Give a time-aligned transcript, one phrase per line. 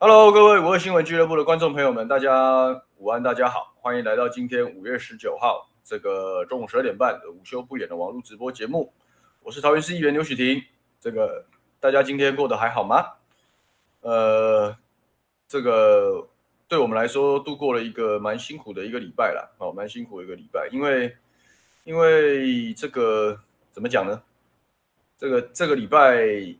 [0.00, 8.92] Hello，各位五二新闻俱乐部的观众朋友们，大家午安，大家好，欢迎来到今天五月十九号这个中午十二点半的午休不演的网络直播节目。
[9.42, 10.62] 我是桃园市议员刘许婷。
[11.00, 11.44] 这个
[11.80, 13.04] 大家今天过得还好吗？
[14.02, 14.76] 呃，
[15.48, 16.28] 这个
[16.68, 21.16] 对我们来说度过了一个蛮辛苦的一个礼拜了，哦，蛮辛苦的一个礼拜，因为
[21.82, 23.36] 因为这个
[23.72, 24.22] 怎么讲呢？
[25.18, 26.54] 这个这个礼拜。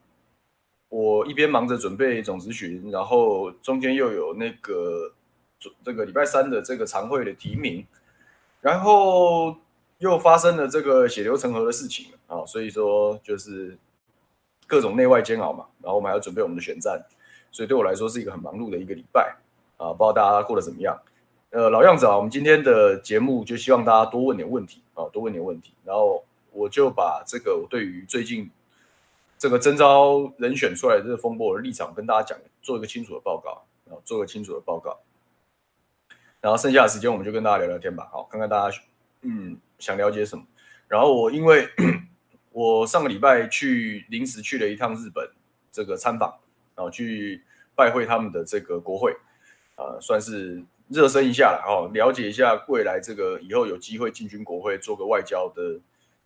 [0.90, 5.12] 我一边忙着准备总咨询，然后中间又有那个
[5.84, 7.86] 这个礼拜三的这个常会的提名，
[8.62, 9.54] 然后
[9.98, 13.76] 又发生了这个血流成河的事情啊，所以说就是
[14.66, 15.66] 各种内外煎熬嘛。
[15.82, 16.98] 然后我们还要准备我们的选战，
[17.52, 19.36] 所以对我来说是一个很忙碌的一个礼拜
[19.76, 19.92] 啊。
[19.92, 20.98] 不知道大家过得怎么样？
[21.50, 25.74] 呃，老样子啊，我们今天的节目就希望大家多问点问题啊，多问点问题。
[25.84, 28.50] 然后我就把这个我对于最近。
[29.38, 34.98] 这个征召人选出来这个风波我的立场跟大家讲，做一个清楚的报告，然后做个清楚的报告，
[36.40, 38.76] 然后剩下的时间我们就跟大家聊聊天吧，好，看看大家
[39.22, 40.44] 嗯想了解什么。
[40.88, 41.68] 然后我因为
[42.50, 45.30] 我上个礼拜去临时去了一趟日本
[45.70, 46.36] 这个参访，
[46.74, 47.44] 然后去
[47.76, 49.12] 拜会他们的这个国会，
[49.76, 55.78] 啊、呃，算是热身一下了哦，了解一下未来这个以后有机会进军国会做个外交的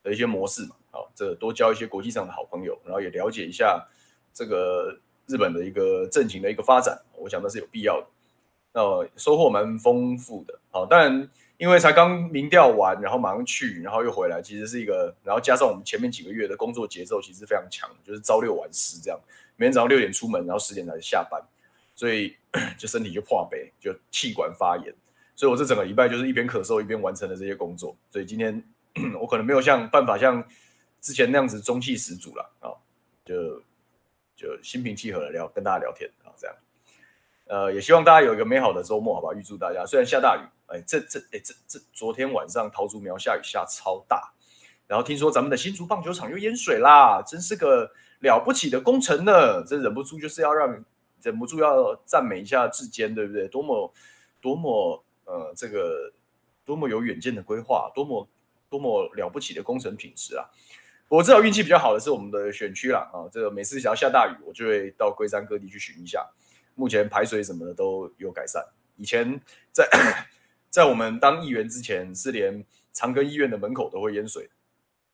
[0.03, 0.77] 的一些模式嘛。
[0.92, 3.82] 好，这多交一些国际上的好朋友，然后也了解一下
[4.32, 4.94] 这个
[5.26, 8.06] 日本的一个政情的一个发展，我想那是有必要的。
[8.75, 8.80] 那
[9.16, 10.58] 收获蛮丰富的。
[10.70, 19.19] 好，当然因为才刚民调完，然后马上去，然后又回来，其实是一个，然后加上我们前面几个月的工作节奏其实非常强，就是朝六晚十这样，
[19.56, 21.42] 每天早上六点出门，然后十点才下班，
[21.94, 22.36] 所以
[22.76, 24.94] 就身体就破杯，就气管发炎，
[25.34, 28.62] 所以我这整个礼拜就是一边咳嗽一边完成了这些工作，所以今天
[29.19, 30.44] 我可能没有像办法像。
[31.02, 32.70] 之前那样子中气十足了啊，
[33.24, 33.60] 就
[34.36, 36.56] 就心平气和的聊，跟大家聊天啊，这样，
[37.46, 39.34] 呃，也希望大家有一个美好的周末，好吧？
[39.34, 39.84] 预祝大家。
[39.84, 44.32] 虽然下大雨，哎，这这哎这这昨天晚上桃竹苗下雨下超大，
[44.86, 47.90] 然后听说咱们的新竹棒球场又淹水啦，真是个
[48.20, 49.64] 了不起的工程呢。
[49.64, 50.84] 这忍不住就是要让
[51.20, 53.48] 忍不住要赞美一下志坚，对不对？
[53.48, 53.93] 多么
[54.40, 56.12] 多么呃，这个
[56.64, 58.28] 多么有远见的规划，多么
[58.70, 60.48] 多么了不起的工程品质啊！
[61.12, 66.26] 我至少运气比较好的是我们的选区啦啊，这个每次只要下大雨，我就会到龟山各地去巡一下。
[66.75, 68.64] 目前排水什么的都有改善。
[68.97, 69.38] 以前
[69.70, 69.87] 在
[70.73, 72.64] 在我们当议员之前，是连
[72.94, 74.49] 长庚医院的门口都会淹水。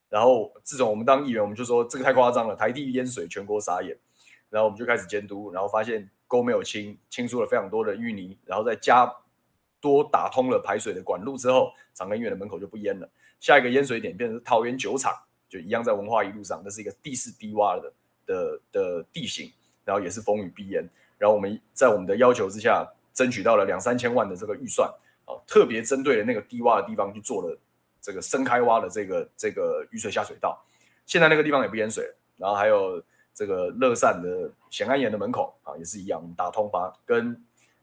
[0.08, 3.98] 然后自从我们当议员，我们就说这个太夸张了，台地淹水，全国傻眼。
[4.50, 9.12] 然后我们就开始监督，然后发现沟没有清，清出了非常多的淤泥，然后再加
[9.80, 13.10] 多打通了排水的管路之后，长庚医院的门口就不淹了。
[13.40, 15.12] 下一个淹水点变成桃园酒厂。
[15.48, 17.92] 就一样在文化一路上，那是一个地势低洼的
[18.26, 19.50] 的的地形，
[19.84, 20.86] 然后也是风雨必淹。
[21.16, 24.88] 然后我们在我们的要求之下，争取到了两三千万的这个预算，
[25.24, 27.58] 啊，特别针对了那个低洼的地方去做了
[28.00, 30.62] 这个深开挖的这个这个雨水下水道。
[31.06, 32.12] 现在那个地方也不淹水。
[32.36, 33.02] 然后还有
[33.34, 37.34] 这个乐善的显安岩的门口啊，也是一样，打通把跟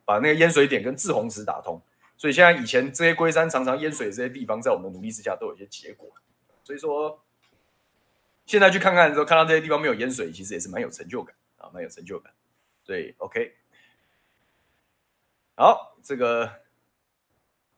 [0.05, 1.81] 把那个淹水点跟滞洪池打通。
[2.15, 6.07] 所以现在以前这些龟山常常淹水这些地方，在我们的努力之下都有一些结果。
[6.63, 7.19] 所以说。
[8.45, 12.31] 现在去看看的时候，看到这些地方没有淹水，其实也是蛮有成就感啊，蛮有成就感。
[12.85, 13.55] 对，OK，
[15.55, 16.61] 好，这个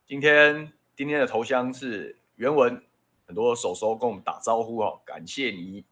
[0.05, 2.83] 今天今天的头像是原文，
[3.25, 5.85] 很多手手跟我们打招呼哦，感谢你，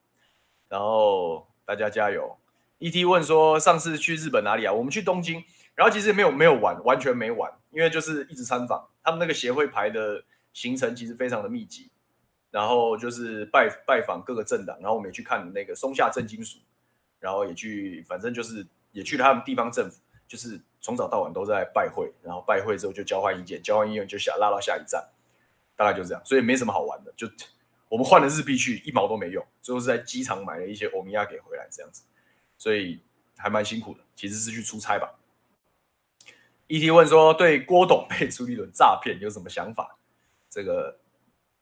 [0.67, 2.37] 然后大家加油。
[2.79, 4.73] ET 问说，上次去日本哪里啊？
[4.73, 5.41] 我们去东京，
[5.75, 11.89] 然后其实没有没有玩，完全没玩，因为就是一直参访，他们那个协会排的行程其实非常的密集。
[12.55, 16.57] 然后就是拜拜访各个政党，然后我们也去看那个松下正金属，
[17.19, 25.05] 然后也去，反正就是也去了他们地方政府，就是从早到晚都在拜会，然后拜会之后就交换意见，交换意见就下拉到下一站，
[25.75, 27.27] 大概就这样，所以没什么好玩的，就
[27.89, 32.03] 我们换了日币去一毛都没用，最后是在机场买了一些欧米亚给回来这样子，
[32.57, 33.01] 所以
[33.35, 35.13] 还蛮辛苦的，其实是去出差吧。
[36.69, 39.97] ET 问说，对郭董被朱立伦诈骗有什么想法？
[40.49, 40.99] 这个。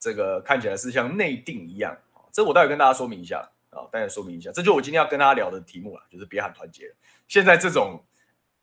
[0.04, 1.98] 这个看起来是像内定一样，
[2.30, 6.94] 这我待会跟大家说明一下啊，待会说明一下，这就我今天要跟大家聊的题目了，就是别喊团结。
[7.30, 8.04] 现在这种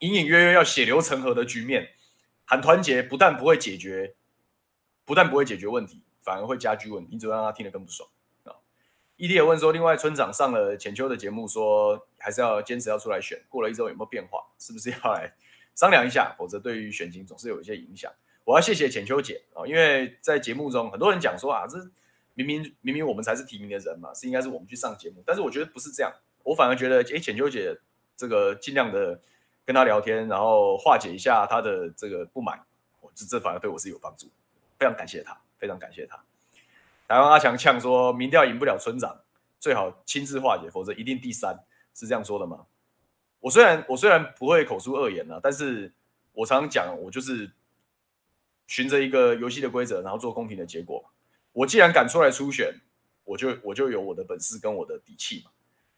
[0.00, 1.88] 隐隐约约要血流成河的局面，
[2.44, 4.14] 喊团结不但不会解决，
[5.06, 8.06] 不但不会解决问题，反而会加剧问题，你只会让他听得更不爽
[8.44, 8.52] 啊。
[9.16, 14.44] ET 也问说，另外村长上了浅秋的节目，说还是要坚持要出来选，过了一周有没有变化？
[14.58, 15.32] 是不是要来
[15.74, 16.34] 商量一下？
[16.36, 18.12] 否则对于选情总是有一些影响。
[18.50, 21.78] 我要谢谢浅秋姐啊，因为在节目中很多人讲说啊，这
[22.34, 26.12] 明明明明我们才是提名的人嘛，是应该是我们去上节目，但是我觉得不是这样，
[26.42, 27.78] 我反而觉得，哎，浅秋姐
[28.16, 29.20] 这个尽量的
[29.64, 32.58] 跟她聊天，然后化解一下她的这个不满，
[33.00, 34.26] 我这这反而对我是有帮助，
[34.76, 36.16] 非常感谢她，非常感谢她。
[37.06, 39.20] 台湾阿强呛说，民调赢不了村长，
[39.60, 41.56] 最好亲自化解，否则一定第三，
[41.94, 42.66] 是这样说的吗？
[43.38, 45.92] 我虽然我虽然不会口出恶言啊，但是
[46.32, 47.48] 我常常讲，我就是
[48.70, 51.04] 循着一个游戏的规则，然后做公平的结果。
[51.52, 52.72] 我既然敢出来初选，
[53.24, 55.50] 我就我就有我的本事跟我的底气嘛。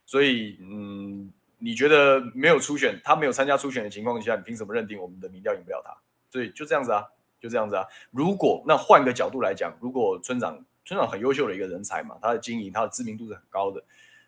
[0.06, 5.94] 所以，嗯，你觉得没有初选，他没有参加初选的情况下，你凭什么认定我们的民调赢不了他？
[6.30, 7.04] 所以就这样子啊，
[7.38, 7.84] 就这样子啊。
[8.10, 13.84] 如果那换个角度来讲，如果村长村长很优秀的一个人才嘛，他的经营，他的知名度是很高的。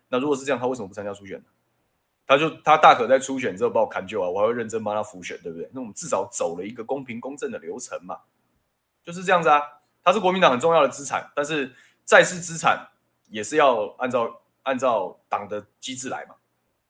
[0.07, 1.45] 那如果是这样，他为什么不参加初选呢？
[2.27, 5.67] 他就他大可在初选之后把我砍就啊，我还会认真帮他复选，对不对？
[5.73, 8.19] 那我们至少走了一个公平公正的流程嘛，
[9.05, 9.61] 就是这样子啊。
[10.03, 11.73] 他是国民党很重要的资产，但是
[12.03, 12.89] 再是资产
[13.27, 16.35] 也是要按照按照党的机制来嘛，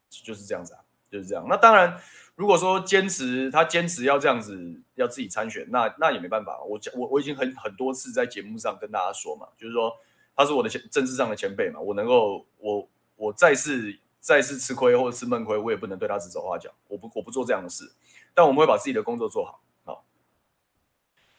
[0.09, 1.45] 就是这样子啊，就是这样。
[1.47, 1.97] 那当然，
[2.35, 6.61] 如果说坚持他坚持要这样子要自己参选，那那也没办法。
[6.63, 9.93] 我我我已经很很多次在节目上跟大家说嘛，就是说
[10.35, 12.85] 他是我的前政治上的前辈嘛，我能够我
[13.15, 17.89] 我再次再次吃亏或者吃闷亏，我也不能对他指手画脚，我不我不做这样的事，
[18.33, 19.61] 但我们会把自己的工作做好。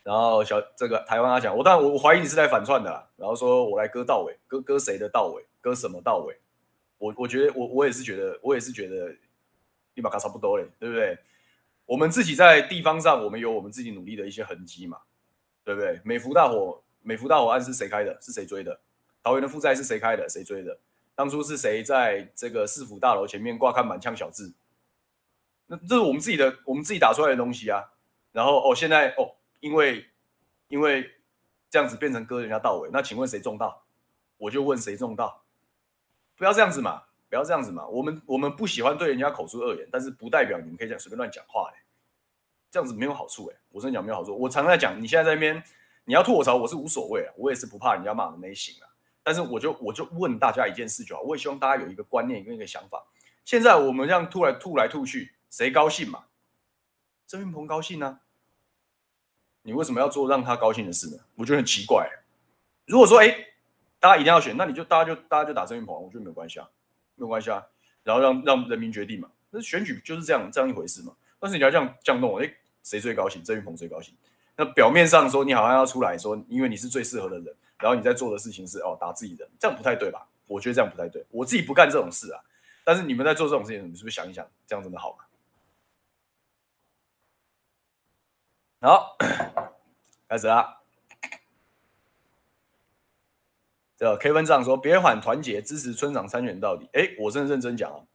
[0.07, 3.05] 然后小这个台湾阿强，我当然我我怀疑你是在反串的啦。
[3.17, 5.45] 然后说我来割稻尾，割割谁的稻尾？
[5.61, 6.39] 割什么稻尾？
[6.99, 9.13] 我我觉得我我也是觉得我也是觉得
[9.95, 11.19] 立马卡差不多嘞，对不对？
[11.87, 14.99] 我们自己在地方上，我们有我们自己努力的一些痕迹嘛，
[15.65, 16.01] 对不对？
[16.05, 18.17] 美孚大火，美孚大火案是谁开的？
[18.21, 18.79] 是谁追的？
[19.25, 20.29] 桃园的负债是谁开的？
[20.29, 20.79] 谁追的？
[21.17, 24.55] 当初是谁在这个市府大楼前面挂看满腔小字？
[25.67, 27.91] 那这是我们自己的，我们自己打出来的东西啊。
[28.31, 29.33] 然后哦，现在哦。
[29.61, 30.07] 因为，
[30.69, 31.11] 因为
[31.71, 33.85] 这样子变成割人家稻尾，那请问谁种稻？
[34.39, 35.43] 我就问谁种稻？
[36.37, 37.87] 不要这样子嘛，不要这样子嘛。
[37.87, 41.83] 我们我们不喜欢对人家口出恶言，但是不代表你们可以讲随便乱讲话哎，
[42.71, 43.57] 这样子没有好处哎。
[43.71, 44.37] 我真的讲没有好处。
[44.39, 45.63] 我常常在讲，你现在在那边，
[46.05, 48.89] 你要吐我槽，我是无所谓啊，我也是不怕人家骂的那型啊。
[49.23, 53.05] 但是我就我就问大家一件事就好，我也希望大家有一个观念跟一个想法。
[53.45, 56.27] 现在我们这样吐来吐来吐去，谁高兴嘛？
[57.27, 58.21] 郑云鹏高兴呢、
[59.67, 61.19] 你为什么要做让他高兴的事呢？
[61.35, 62.09] 我觉得很奇怪。
[62.87, 63.37] 如果说哎，
[63.99, 66.69] 大家一定要选，那你就大家就大家就打郑云鹏，我觉得没有关系啊，
[67.17, 67.61] 没有关系啊。
[68.05, 71.13] 然后让让人民决定嘛，那选举就是这样这样一回事嘛。
[71.41, 72.49] 但是你要这样这样弄，哎，
[72.85, 73.43] 谁最高兴？
[73.43, 74.15] 郑云鹏最高兴。
[74.57, 80.25] 那表面上说你好像要出来说，因为你是最适合的人，然后你在做的事情是哦打自己人，这样不太对吧？
[80.47, 81.27] 我觉得这样不太对。
[81.33, 82.41] 我自己不干这种事啊，
[82.85, 85.25] 但是你们在做这种事情，你是不是想一想，这样真的好吗？
[88.87, 89.17] 好，
[90.31, 90.81] 开始啦。
[93.97, 98.07] 这个 K 分账说：“别喊团结，支持村长参选到底。”哎，我真的认真讲哦，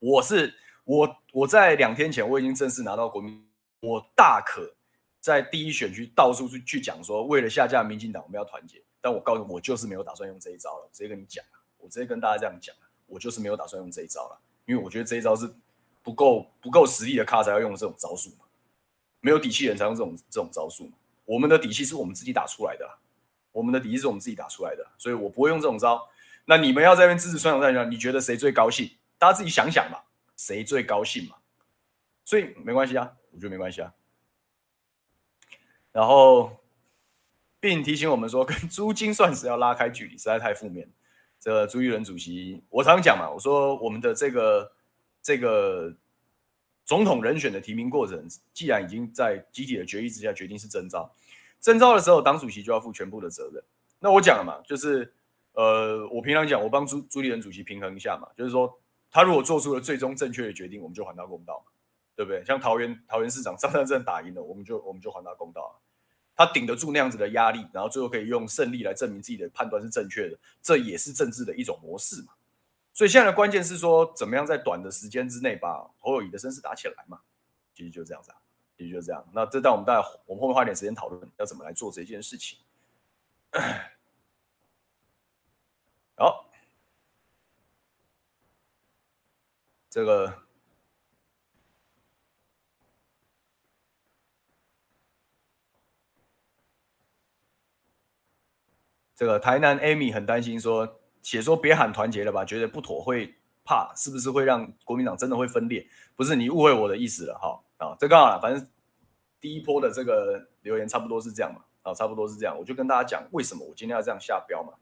[0.00, 4.68] 我是我我在两天前我已经正式拿到国民，我大可
[5.20, 8.82] 在第一选区到处去去讲说，为了下架民进党，我们要团结。
[9.00, 10.90] 但我告诉你，我就是没有打算用这一招了。
[10.92, 11.44] 直接跟你讲，
[11.76, 12.74] 我直接跟大家这样讲，
[13.06, 15.48] 我就是没有打算用这一招了，因为我觉得这一招是
[16.02, 18.46] 不够不够实力的咖才要用这种招数嘛。
[19.20, 20.90] 没有底气人才用这种这种招数。
[21.24, 22.88] 我们的底气是我们自己打出来的，
[23.52, 26.08] 我们的底气是我们自己打出来的，所以我不会用这种招。
[26.46, 28.90] 那你们要在那边支持村长在你觉得谁最高兴？
[29.18, 29.98] 大家自己想想嘛，
[30.36, 31.36] 谁最高兴嘛？
[32.24, 33.92] 所以没关系啊，我觉得没关系啊。
[35.92, 36.56] 然后
[37.60, 40.90] 并提醒我们说，跟朱金算是要拉开距离，实在太负面。
[41.38, 44.72] 这朱立伦主席，我常讲嘛，我说我们的这个
[45.22, 45.94] 这个。
[46.88, 51.14] 总统人选的提名过程，既然已经在集体的决议之下决定是征召，
[51.60, 53.62] 征召的时候，党主席就要负全部的责任。
[54.00, 55.12] 那我讲了嘛，就是
[55.52, 58.80] 呃，我平常讲，我帮朱朱立伦主席平衡一下嘛，就是说，
[59.10, 61.70] 他如果做出了最终正确的决定，我们就还他公道嘛，
[62.16, 62.42] 对不对？
[62.46, 65.78] 像桃园桃园市长张善政打赢了，我们就我们就还他公道。
[66.34, 72.32] 他顶得住那样子的压力，然后最后可以用胜利来证明自己的判断是正确的，这也是政治的一种模式嘛。
[72.98, 77.20] 所以现在的关键是说，怎么样在短的时间之内把侯友谊的声势打起来嘛？
[77.72, 78.38] 其实就这样子啊，
[78.76, 79.24] 其实就这样。
[79.32, 82.58] 那这但我们待会我们后面花点时间讨论要怎么来做这件事情。
[86.16, 86.50] 好，
[89.88, 90.42] 这个
[99.14, 100.97] 这个台南 Amy 很担心说。
[101.28, 105.86] 写说别喊团结了吧，觉得不妥会怕，是不是会让国民党真的会分裂？
[106.16, 108.66] 不是你误会我的意思了哈啊，这刚好了，反正
[109.38, 114.72] 第一波的这个留言差不多是这样嘛啊，差不多是这样，我就跟大家讲为什么我今天要这样下标嘛。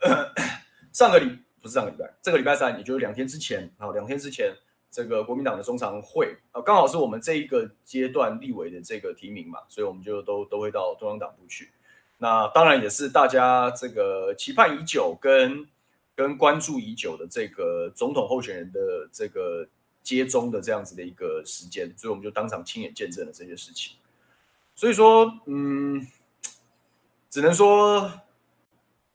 [0.92, 4.54] 上个礼不是上个礼拜，这个礼拜三，也就是两天之前啊，两天之前
[4.90, 11.72] 这个国民党的中常会啊，刚好是我们这一个阶段立委的这个提名嘛，所以我们就都都会到中央党部去。
[12.18, 15.66] 那当然也是大家这个期盼已久跟
[16.14, 19.66] 跟关注已久的这个总统候选人的这个
[20.02, 23.96] 接中的这样子的一个时间，所以我们就当场亲眼见证了这些事情。
[24.74, 26.06] 所以说，嗯，
[27.30, 28.10] 只能说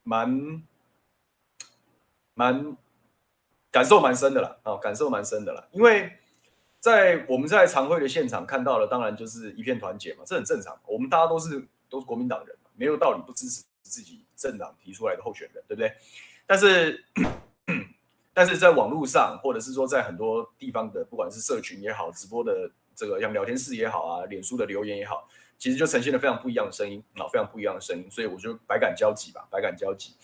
[0.03, 0.63] 蛮
[2.33, 2.77] 蛮。
[3.73, 6.11] 感受蛮深的啦，啊，感受蛮深的啦，因为
[6.81, 10.77] 在我们在常会的现场看到了，当然就是一片团结嘛，这很正常。
[10.85, 15.93] 我们大家都是都是国民党人，没有道理不支持自己政党提出来的候选人，对不对？
[16.47, 17.05] 但是，
[18.33, 30.15] 但是在网络上，或者是说在很多地方的，不管是社群也好，直播的这个像聊天室也好啊，脸书的留言也好，其实就呈现了非常不一样的声音啊，非常不一样的声音，所以我就百感交集吧，百感交集。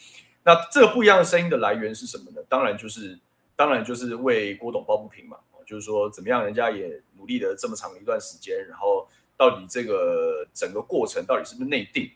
[0.43, 2.41] 那这个不一样的声音的来源是什么呢？
[2.49, 3.19] 当然就是。
[3.57, 5.35] 当然就是为郭董抱不平嘛，
[5.65, 12.07] 就是说怎么样，人家也努力了这么长的一段时间，然后到底这个整个过程到底是不是内定，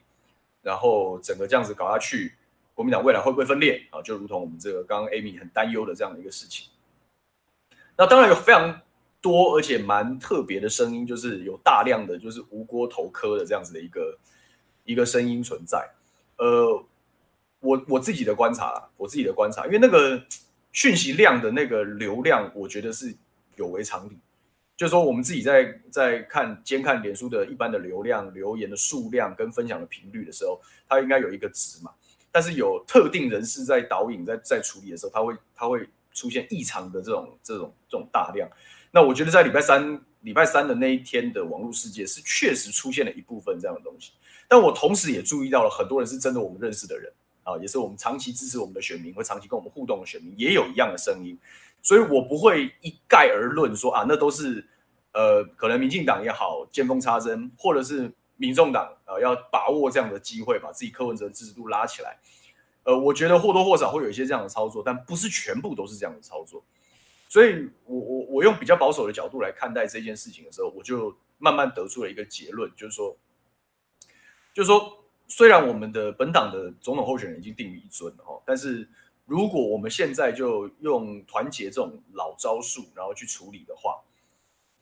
[0.62, 2.34] 然后整个这样子搞下去，
[2.74, 4.02] 国民党未来会不会分裂啊？
[4.02, 6.70] 就如同我们这个刚刚 Amy 很担忧的这样的一个事情。
[7.98, 8.82] 那当然有非常
[9.22, 14.18] 多而且蛮特别的声音，就是有大量的就是吴郭头科的这样子的一个
[14.86, 15.90] 一个声音存在。
[16.38, 16.84] 呃，
[17.60, 20.22] 我我自己的观察，我自己的观察，因为那个。
[20.74, 23.14] 讯息量的那个流量，我觉得是
[23.58, 24.18] 有违常理。
[24.82, 30.60] 就是说，我们自己在在看监看脸书的一般的流量、留言的数量跟分享的频率的时候，
[30.90, 31.92] 它应该有一个值嘛。
[32.32, 38.50] 但是有特定人士在导引、在在处理的时候，它会它会出现异常的这种这种这种大量。
[38.90, 44.14] 那我觉得在礼拜三礼拜三的那一天的网络世界是确实出现了一部分这样的东西。
[44.48, 47.14] 但我同时也注意到了很多人是真的我们认识的人。
[47.44, 51.36] 啊，也是我们长期支持我们的选民，会长期跟我们互动的选民，也有一样的声音，
[51.82, 54.64] 所以我不会一概而论说啊，那都是
[55.14, 62.18] 呃，可能民进党也好，见缝插针，或者是民众党啊，要把握这样的机会，把自己柯文哲的支持度拉起来。
[62.84, 66.64] 呃，我觉得或多或少会有一些这样的操作，但不是全部都是这样的操作。
[67.28, 73.18] 所以我我我用比较保守的角度来看待这件事情的时候，我就慢慢得出了一个结论，就是说，
[74.54, 74.98] 就是说。
[75.34, 78.86] 虽然我们的本党的总统候选人已经定于一尊了哈，但是
[79.26, 83.98] 如果我们现在就用团结这种老招数，然后去处理的话，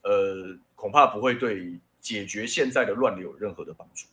[0.04, 4.08] 呃，恐怕不会对解决现在的乱流有任何的帮助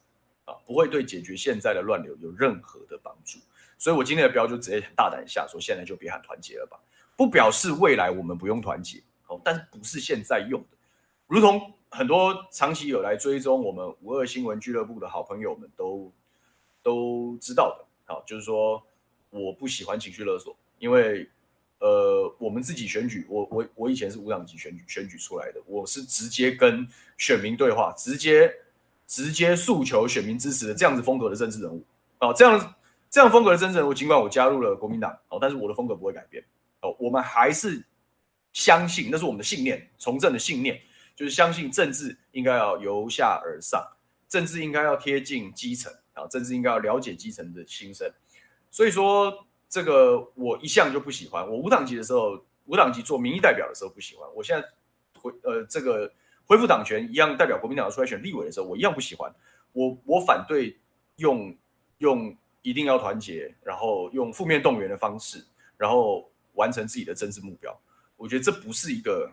[0.44, 3.38] 啊，不会对解决现在的乱流有任何的帮助。
[3.78, 6.78] 所以我今天的标就直接很大胆下说，现在就别喊团结了吧，
[7.16, 10.76] 不表示未来我们不用团结哦，但是不是现在用的，
[11.26, 16.12] 如同很多长期有来追踪我们五二新闻俱乐部的好朋友们都。
[16.82, 18.80] 都知道的，好，就是说
[19.30, 21.28] 我不喜欢情绪勒索，因为
[21.80, 26.86] 呃，我们自己选举，我我我以前是无党籍选举选举出来的，我是直接跟
[27.18, 28.50] 选民对话，直接
[29.06, 31.84] 直接诉求选民支持的这样子风格的政治人物，
[32.18, 32.74] 啊，这样
[33.10, 36.42] 这样风格的政治人物，尽管我加入了国民党，哦，但是我的风格不会改变，
[36.80, 37.84] 哦，我们还是
[38.52, 40.80] 相信，那是我们的信念，从政的信念，
[41.14, 43.86] 就是相信政治应该要由下而上，
[44.28, 45.92] 政治应该要贴近基层。
[46.16, 48.10] 啊，政治应该要了解基层的心声，
[48.70, 49.30] 所以说
[49.76, 51.46] 这个我一向就不喜欢。
[51.46, 54.26] 我无党籍的时候，无党籍做民意代表的时候不喜欢。
[54.34, 54.66] 我现在
[55.20, 56.10] 回呃这个
[56.46, 59.30] 恢复党权一样代表国民党出来选立委的时候，我一样不喜欢。
[59.72, 60.74] 我我反对
[61.16, 61.54] 用
[61.98, 65.44] 用一定要团结，然后用负面动员的方式，
[65.76, 67.78] 然后完成自己的政治目标。
[68.16, 69.30] 我觉得这不是一个，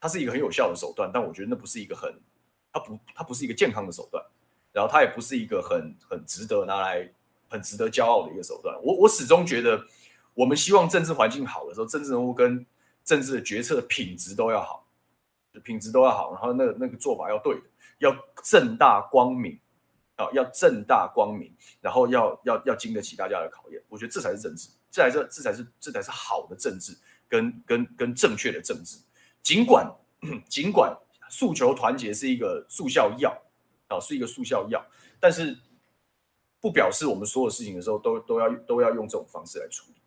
[0.00, 2.12] 它是一个很有效的手段，但我觉得那不是一个很，
[2.72, 4.20] 它不它不是一个健康的手段。
[4.72, 7.08] 然后它也不是一个很很值得拿来、
[7.48, 8.76] 很值得骄傲的一个手段。
[8.82, 9.82] 我我始终觉得，
[10.34, 12.64] 我们希望政治环境好的时候，政治人物跟
[13.04, 14.86] 政治的决策品质都要好，
[15.62, 16.32] 品质都要好。
[16.32, 17.56] 然后那个那个做法要对，
[17.98, 19.58] 要正大光明
[20.16, 23.82] 啊，要正大光明，然后要要要经得起大家的考验。
[23.88, 26.96] 我觉得这才是政治，这才是这才是这才是好的政治，
[27.28, 28.98] 跟跟跟正确的政治。
[29.42, 29.90] 尽管
[30.48, 30.96] 尽管
[31.30, 33.36] 诉求团结是一个速效药。
[33.88, 34.84] 啊，是一个速效药，
[35.20, 35.56] 但是
[36.66, 40.00] 不表示我们所有事情的时候都都要都要用这种方式来处理。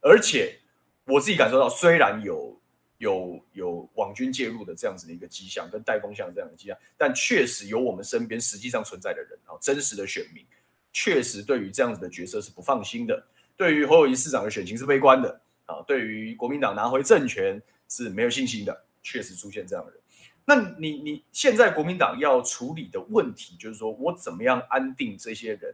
[0.00, 0.58] 而且
[1.04, 2.60] 我自己感受到，虽然有
[2.98, 10.44] 有有网军介入的这样子的一个迹象，跟带风向这样的迹象，但确实有我们身边实际上存在的人啊，真实的选民，
[10.92, 13.24] 确实对于这样子的角色是不放心的，
[13.56, 20.00] 对于侯友谊市长的选情是悲观的啊，对于国民党拿回政权是没有信心的，确实出现这样的人。
[20.44, 25.72] 那你你现在国民党要处理的问题，就是说我怎么样安定这些人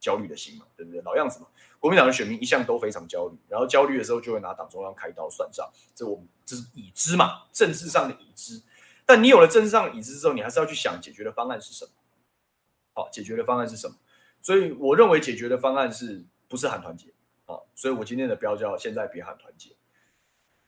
[0.00, 1.00] 焦虑的心嘛，对不对？
[1.02, 1.46] 老样子嘛，
[1.78, 8.62] 国民党的选民一向都非常焦虑，然后焦虑的时候就会拿党中央开刀算账，这我们这是已知嘛，政治上的已知。
[9.04, 11.90] 但你有了政治上的已知之后，你还是要去想解决的方案是什么？
[12.94, 13.96] 好，解决的方案是什么？
[14.40, 17.08] 所以我认为解决的方案是不是喊团结
[17.46, 17.58] 啊？
[17.74, 19.70] 所以我今天的标叫现在别喊团结。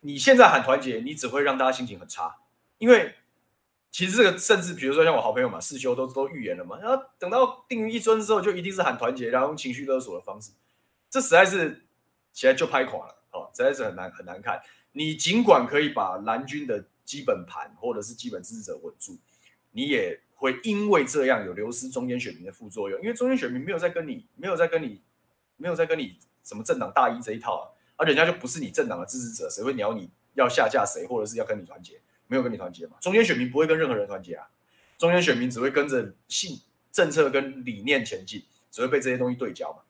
[0.00, 2.38] 你现在喊团结，你只会让大家心情很差，
[2.78, 3.14] 因为。
[3.90, 10.52] 其实这个甚至比如说像我好朋友嘛，世修都都预言了嘛，然后等到定于一尊之后，就一定是喊团结，然后用情绪勒索的方式，
[11.10, 11.84] 这实在是
[12.32, 14.62] 起来就拍垮了哦，实在是很难很难看。
[14.92, 19.18] 你尽管可以把蓝军的基本盘或者是基本支持者稳住，
[19.72, 25.02] 你也会因为这样有流失中间选民的副作用，因为中间选民没有在跟你没有在跟你
[25.56, 27.64] 没有在跟你什么政党大一这一套啊，
[27.96, 32.00] 而人家就不是你政党的支持者，谁会鸟你要下架谁，或者是要跟你团结？
[32.30, 32.96] 没有跟你团结嘛？
[33.00, 34.46] 中间选民不会跟任何人团结啊，
[34.96, 36.60] 中间选民只会跟着信
[36.92, 39.80] 政策跟理念前进，只会被这些东西对焦嘛。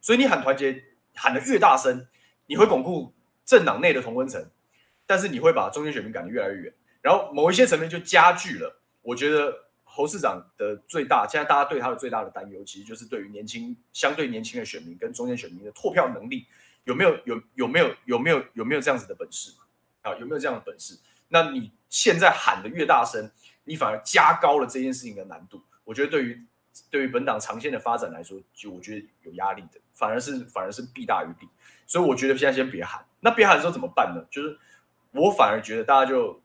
[0.00, 0.84] 所以你喊团结
[1.16, 2.06] 喊得越大声，
[2.46, 3.12] 你会巩固
[3.44, 4.48] 政党内的同温层，
[5.04, 6.72] 但是你会把中间选民赶得越来越远，
[7.02, 8.80] 然后某一些层面就加剧了。
[9.02, 16.46] 我觉得侯市长的最大，现在大家对他的最大的担忧，其实就是对于年轻相对年轻的选民跟中间选民的拓票能力
[16.84, 19.52] 有没有有有没有有没有有没有这样子的本事
[20.02, 20.14] 啊？
[20.18, 20.96] 有没有这样的本事？
[21.32, 23.30] 那你现在喊的越大声，
[23.64, 25.62] 你反而加高了这件事情的难度。
[25.84, 26.46] 我觉得对于
[26.90, 31.48] 对于本党长线的发展来说，就我觉得有压力的，反而是反而是弊大于利。
[31.86, 33.04] 所以我觉得现在先别喊。
[33.20, 34.24] 那别喊的时候怎么办呢？
[34.30, 34.58] 就是
[35.12, 36.42] 我反而觉得大家就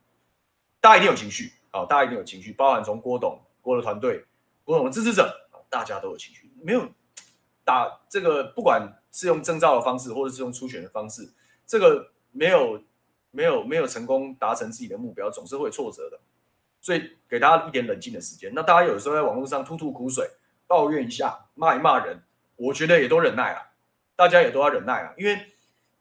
[0.80, 4.24] 大家一定有情绪啊，大家一定有情绪，包含从郭董郭的团队、
[4.64, 5.32] 郭董的支持者，
[5.68, 6.52] 大家都有情绪。
[6.62, 6.88] 没有
[7.64, 11.34] 打这个，不管是用征召的方式，或者是用初选的方式，
[11.66, 12.84] 这个没有。
[13.36, 16.18] 没有没有成功达成自己的目标，总是会挫折的，
[16.80, 18.52] 所以给大家一点冷静的时间。
[18.56, 20.30] 那大家有时候在网络上吐吐苦水，
[20.66, 22.24] 抱怨一下，骂一骂人，
[22.56, 23.72] 我觉得也都忍耐了，
[24.16, 25.48] 大家也都要忍耐了，因为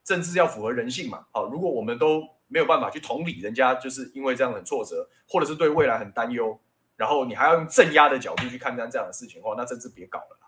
[0.05, 1.27] 政治要符合人性嘛。
[1.33, 6.59] 好，如果我们都没有办法去同理人家，就是因为这样很挫折，或者是对未来很担忧，
[6.97, 10.39] 然后你还要用镇压的角度去看待这样的事情的话，那政治别搞了，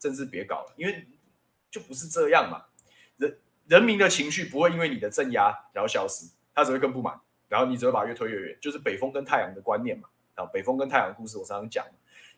[0.00, 1.06] 政治别搞了，因为
[1.70, 2.64] 就不是这样嘛，
[3.66, 3.82] 人。
[3.82, 10.08] 民的情绪不会因为你的镇压然后消失，他只会更不满，然后你只会把越推越远，就是北风跟太阳的观念嘛。
[10.34, 11.84] 啊，北风跟太阳的故事我常常讲，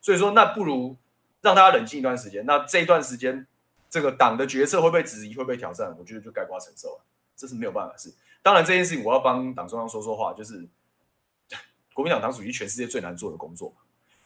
[0.01, 0.95] 所以说那不如
[1.41, 2.45] 让大家冷静一段时间。
[2.45, 3.47] 那这一段时间，
[3.89, 7.01] 这个党的决策会被质疑，会被挑战，我觉得就概括承受了，
[7.35, 8.13] 这是没有办法的事。
[8.43, 10.67] 当然这件事情我要帮党中央说说话，就是
[11.93, 13.73] 国民党党主席全世界最难做的工作，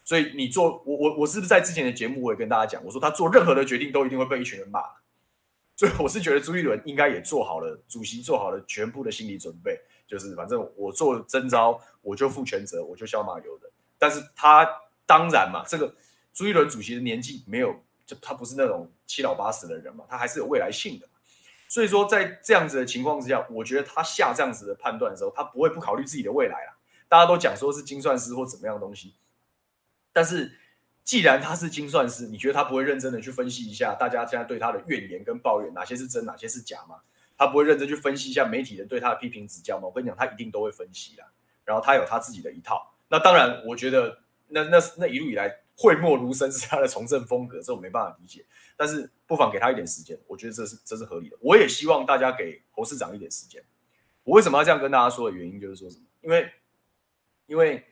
[0.04, 4.82] 所以你做我我我是不是在之前的节目我也跟大家讲，我说他做任何的决定都一定会被一群人骂。
[5.82, 13.68] 所以我是觉得朱一伦应该也做好了，主席做好了全部的心理准备，就是反正我做征召，我就负全责，我就削马有人。
[13.98, 14.64] 但是他
[15.04, 15.92] 当然嘛，这个
[16.32, 17.74] 朱一伦主席的年纪没有，
[18.06, 21.08] 就他不是那种七老八十的人嘛，他还是有未来性的。
[21.66, 26.78] 所以说在这样子的情况之下，我觉得他下这样子的判断的时候，他不会不考虑自己的未来啊。
[27.08, 29.14] 大家都讲说是精算师或怎么样的东西，
[30.12, 30.60] 但是。
[31.04, 37.00] 既然他是精算师，你觉得他不会认真的去分析一下大家现在对他的怨言跟抱怨，哪些是真，哪些是假吗？
[37.36, 39.88] 他不会认真去分析一下媒体人对他的批评指教吗？
[39.88, 41.26] 我跟你讲，他一定都会分析啦。
[41.64, 42.94] 然后他有他自己的一套。
[43.08, 48.44] 那当然，我觉得那那那一路以来讳莫如深是他的从政风格，这我没办法理解。
[48.76, 51.36] 但是不妨给他一点时间，我觉得这是这是合理的。
[51.40, 53.60] 我也希望大家给侯市长一点时间。
[54.22, 56.04] 我为什么要这样跟大家说的原因就是说什么？
[56.20, 56.52] 因为
[57.46, 57.84] 因为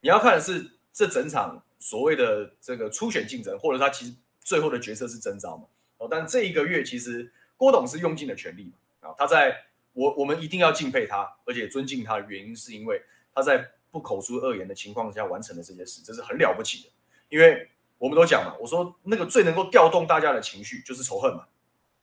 [0.00, 1.62] 你要看的是这整场。
[1.86, 5.68] 所谓的这个初选竞争，或者他其实最后的决策是征召嘛？
[5.98, 8.64] 哦，但这一个月其实郭董是用尽了全力
[9.00, 9.08] 嘛？
[9.08, 9.56] 啊，他在
[9.92, 13.00] 我我们一定要敬佩他，而且尊敬他的原因是因为
[13.32, 16.88] 他在不口出恶言的情况下完成了这些事，这是很了不起的。
[17.28, 21.46] 因为我们都讲嘛，我说那个最能够调动大家的情绪就是仇恨嘛。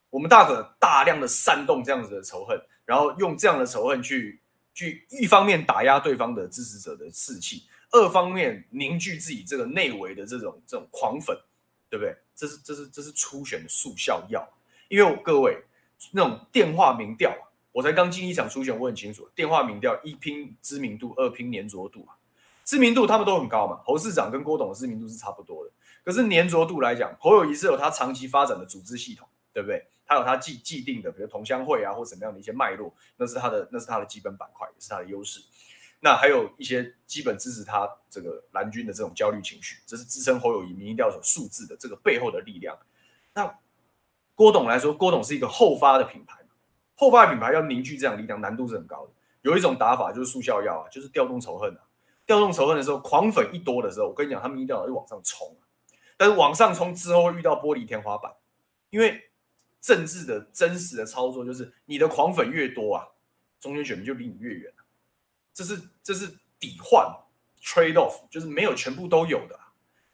[0.09, 4.39] 我们大可大量的煽动这样子的仇恨，然后用这样的仇恨去
[4.73, 7.63] 去一方面打压对方的支持者的士气。
[7.93, 11.37] 二方面凝聚自己这个内围的这种这种狂粉，
[11.89, 12.13] 对不对？
[12.35, 14.45] 这是这是这是初选的速效药。
[14.89, 15.63] 因为各位
[16.11, 17.31] 那种电话民调，
[17.71, 22.17] 我才刚进一场初选，我很清楚，电话民调一拼知名度，二拼粘着度啊。
[22.65, 25.71] 知名度他们都很高嘛，侯市长跟郭董的知名度是差不多的。
[26.03, 29.85] 可是粘着度来讲，侯友宜是有他长期发展的组织系统，对不对？
[30.05, 35.41] 他有他既既定的，比如同乡会啊，或什么样的一些脉络，那是他的那是他的基本板块，也是他的优势。
[36.05, 42.77] 那还有一些基本支持他这个蓝军的这种焦虑情绪，这是支撑侯友谊民意调所数字的这个背后的力量。
[43.33, 43.57] 那
[44.35, 46.37] 郭董来说，郭董是一个后发的品牌，
[46.95, 49.13] 后发的品牌要凝聚这样力量，难度是很高的。
[49.43, 51.79] 有一种打法就是速效药啊，就是调动仇恨啊。
[52.25, 55.63] 调动仇恨的时候，狂粉一多的时候，我跟你讲，他们一定要往上冲啊。
[56.17, 58.29] 但是往上冲之后会遇到玻璃天花板，
[58.89, 59.29] 因为
[59.79, 63.07] 政治的真实的操作就是你的狂粉越多啊，
[63.61, 64.73] 中间选民就离你越远。
[65.53, 66.27] 这是这是
[66.59, 67.05] 抵换
[67.61, 69.59] trade off，就是没有全部都有的，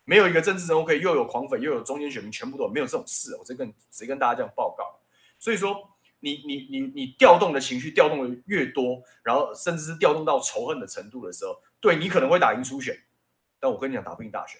[0.03, 3.35] 没有一个政治人物可以又有狂粉又有中间选民全部都有，没有这种事。
[3.35, 4.99] 我直接跟直接跟大家这样报告。
[5.39, 12.99] 所以说，你你你你调动的情绪调动的越多，然后甚至是调动到仇恨的程度的时候，对你可能会打赢初选，
[13.59, 14.59] 但我跟你讲打不赢大选，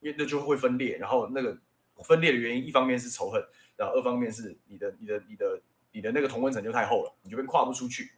[0.00, 0.98] 因为那就会分裂。
[0.98, 1.56] 然后那个
[2.04, 3.42] 分裂的原因，一方面是仇恨，
[3.76, 5.60] 然后二方面是你的你的你的
[5.92, 8.12] 你的那个同温层就太厚了，你就变跨不出去。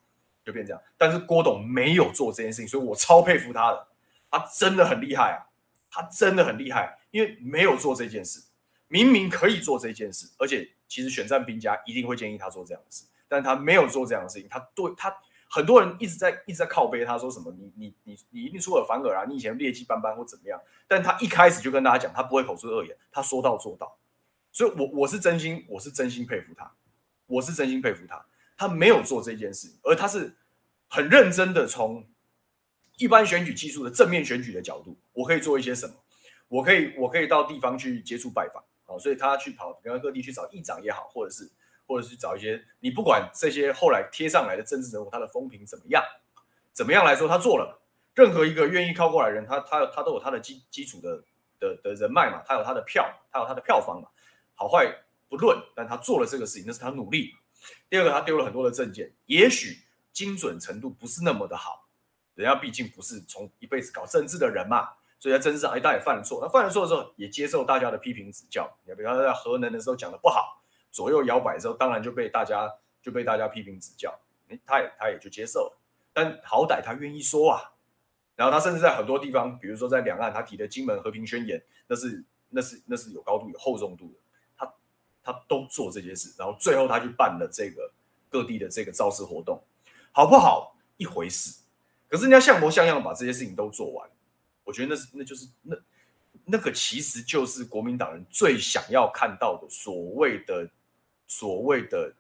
[0.49, 3.87] 就变这样，但是郭董没有做这件事情，所以我超佩服他的，
[4.31, 5.45] 他真的很厉害啊，
[5.91, 8.43] 他真的很厉害，因为没有做这件事，
[8.87, 15.15] 明明可以做这件事，而且其实选战兵家一定会建议他做这样的事，但他没有做这样的事情，他对他
[15.51, 23.99] 很多人一直在一直在靠背他说什么，你你你你一定出尔反尔啊，你以前劣迹斑斑或怎么样，但他一开始就跟大家讲，他不会口出恶言，他说到做到，
[24.51, 26.73] 所以我我是真心我是真心佩服他，
[27.27, 28.25] 我是真心佩服他。
[28.59, 30.37] 他没有做这件事，而他是
[30.89, 32.05] 很认真的从
[32.97, 35.95] 一般选举技术的正面选举的角度，我可以做一些什么？
[36.49, 41.49] 我可以，我可以到地方去接触拜访，好，所以他去跑各各地去找议长也好，或者是，
[41.87, 46.03] 或者是找一些你不管这些后来贴上来的政治人物，他的风评怎么样，
[46.73, 47.81] 怎么样来说，他做了
[48.15, 51.23] 任何一个愿意靠过来人，他他他都有他的基基础的
[51.61, 54.09] 的的人脉嘛，他有他的票，他有他的票房嘛，
[54.55, 54.93] 好坏
[55.29, 57.35] 不论，但他做了这个事情，那是他努力。
[57.91, 59.79] 第二个，他丢了很多的证件，也许
[60.13, 61.89] 精准程度不是那么的好。
[62.35, 66.39] 人家毕竟不是从一辈子搞政治的人嘛，所以在政治上一旦也犯了错。
[66.41, 68.71] 那犯了错的时候，也接受大家的批评指教。
[68.85, 74.17] 你比方说在核能的时候讲的不好，左右摇摆的时候，当然就被大家就被大家批评指教。
[74.49, 75.79] 诶，他也他也就接受了。
[76.13, 77.73] 但好歹他愿意说啊。
[78.37, 84.19] 然后他甚至在很多地方，比如说在两岸，他提的《金门和平宣言》，那是那是那是有高度有厚重度的。
[85.31, 87.93] 他都做这些事，然后最后他去办了这个
[88.31, 89.63] 各地的这个造势活动，
[90.11, 91.61] 好不好一回事。
[92.09, 94.09] 可是人家像模像样把这些事情都做完，
[94.65, 95.77] 我觉得那是那就是那
[96.47, 100.67] 那个其实就是国民党人最想要看到的所谓的
[101.27, 102.15] 所谓的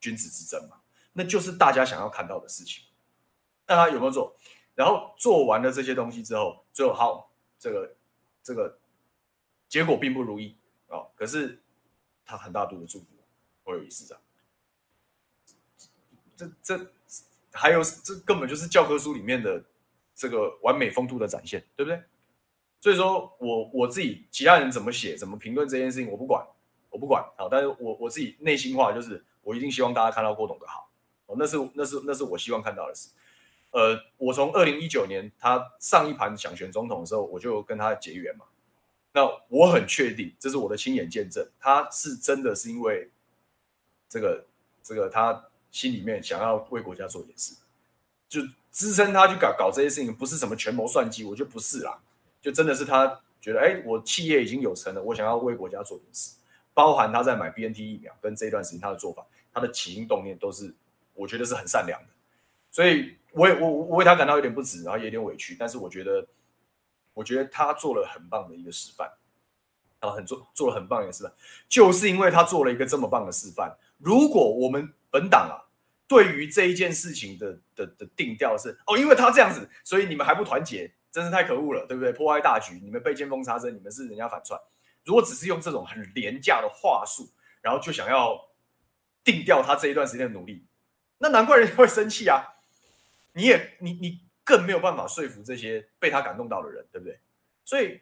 [0.00, 0.78] 君子之争嘛，
[1.12, 2.82] 那就是大家想要看到的事情。
[3.68, 4.36] 那他有没有做？
[4.74, 7.94] 然后做完了这些东西之后，最后好这个
[8.42, 8.76] 这个
[9.68, 10.56] 结果并不如意、
[10.88, 11.06] 哦。
[11.14, 11.62] 可是。
[12.30, 13.06] 他很大度的祝福
[13.64, 14.16] 侯友宜市长，
[16.36, 16.86] 这这
[17.52, 19.64] 还有这根本就是教科书里面的
[20.14, 22.00] 这个完美风度的展现，对不对？
[22.80, 26.46] 所以说我我自己其他人怎么写怎么评论这件事情我不管，
[26.88, 30.88] 我不管好，但是我我自己内心话就是我一定希望大家看到郭董的好，
[31.26, 33.10] 哦，那是那是那是我希望看到的事。
[33.72, 38.46] 呃，我从二零一九年他上一盘想选总统的时候，我就跟他结缘嘛。
[39.12, 43.10] 那我很确定，这是我的亲眼见证，他是真的是因为
[44.08, 44.44] 这个
[44.84, 47.54] 这个他心里面想要为国家做点事，
[48.28, 51.98] 就支撑他去搞搞这些事情，不是什么权谋算计，我觉得不是啦，
[52.40, 56.36] 就真的是他觉得，哎，我企业已经有成了，我想要为国家做点事，
[56.72, 60.72] 包含他在买 BNT 疫苗跟这一段时间他的做法，他的起心动念都是
[61.14, 62.06] 我觉得是很善良的，
[62.70, 66.24] 所以我也我我为他感到有点不值，然后也有点委屈，但是我觉得。
[67.12, 69.10] 我觉得他做了很棒的一个示范，
[69.98, 71.32] 啊，很做做了很棒的一个示范，
[71.68, 73.76] 就是因为他做了一个这么棒的示范。
[73.98, 75.68] 如果我们本党啊，
[76.06, 82.12] 对于这一件事情的的的定调是哦，因为他这样子，所以你们还不团结，真是太可恶了，对不对？
[82.12, 84.58] 破坏大局，你们被见缝插针，你们是人家反串。
[85.04, 87.28] 如果只是用这种很廉价的话术，
[87.60, 88.48] 然后就想要
[89.24, 90.64] 定调他这一段时间的努力，
[91.18, 92.44] 那难怪人家会生气啊！
[93.32, 94.20] 你也你你。
[94.50, 97.20] 更没有办法说服这些被他感动到的人，对不对？
[97.64, 98.00] 所以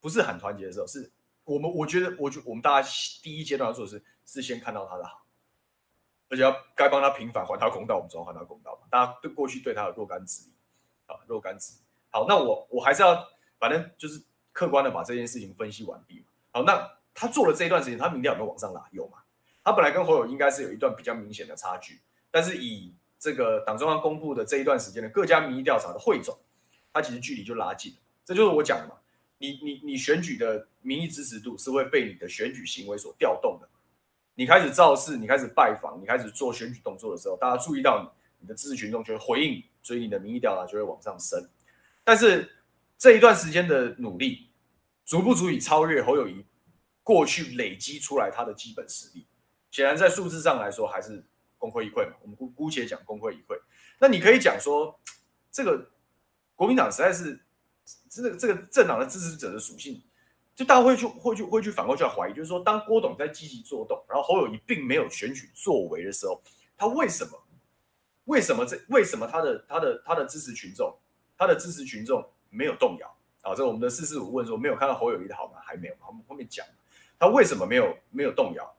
[0.00, 1.08] 不是很团结的时候，是
[1.44, 2.88] 我们我觉得，我觉我们大家
[3.22, 5.24] 第一阶段要做的是，是先看到他的好，
[6.28, 8.88] 而且要该帮他平反，还他公道，我们总要还他公道嘛。
[8.90, 10.52] 大家对过去对他有若干质疑
[11.06, 11.84] 啊，若干质疑。
[12.10, 13.28] 好，那我我还是要，
[13.60, 16.26] 反正就是客观的把这件事情分析完毕。
[16.50, 18.84] 好，那他做了这一段时间，他民调有没有往上拉？
[18.90, 19.18] 有嘛？
[19.62, 22.00] 他本来跟侯友应该是有一段比较明显的差距，
[22.32, 22.92] 但是以
[23.24, 26.38] 这个党中央公布的这一段时间的各家民意调查的汇总，
[26.92, 27.98] 它其实距离就拉近了。
[28.22, 28.96] 这就是我讲的嘛，
[29.38, 33.68] 你你你选举的民意支持度是会被你的选举行为所调动的。
[34.34, 38.08] 你开始造势，你开始拜访，你开始做选举动作的时候，大家注意到你，
[38.40, 41.48] 你的支持群众就会回应你，所以你的民意调查就会往上升。
[42.04, 42.46] 但是
[42.98, 44.50] 这一段时间的努力，
[45.06, 46.44] 足不足以超越侯友宜
[47.02, 49.26] 过去累积出来他的基本实力？
[49.70, 51.24] 显然在数字上来说，还是。
[51.64, 53.58] 功亏一篑嘛，我们姑姑且讲功亏一篑。
[53.98, 55.00] 那你可以讲说，
[55.50, 55.90] 这个
[56.54, 57.40] 国民党实在是
[58.10, 60.02] 这个这个政党的支持者的属性，
[60.54, 66.42] 就大家会去会去会去反过去怀疑，就是说，当郭董在积极作动，然后侯友宜并没有选举作为的时候，
[66.76, 67.42] 他为什么？
[68.26, 68.78] 为什么这？
[68.88, 70.94] 为什么他的他的他的支持群众，
[71.38, 73.16] 他的支持群众没有动摇？
[73.40, 75.60] 啊，这我们的四四五问说，没有看到侯友宜的好吗？
[75.64, 76.66] 还没有，我们后面讲，
[77.18, 78.76] 他为什么没有没有动摇？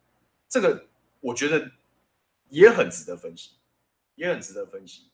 [0.48, 0.86] 这个
[1.19, 1.69] 我觉得
[2.50, 3.52] 也很值得分析，
[4.16, 5.12] 也很值得分析。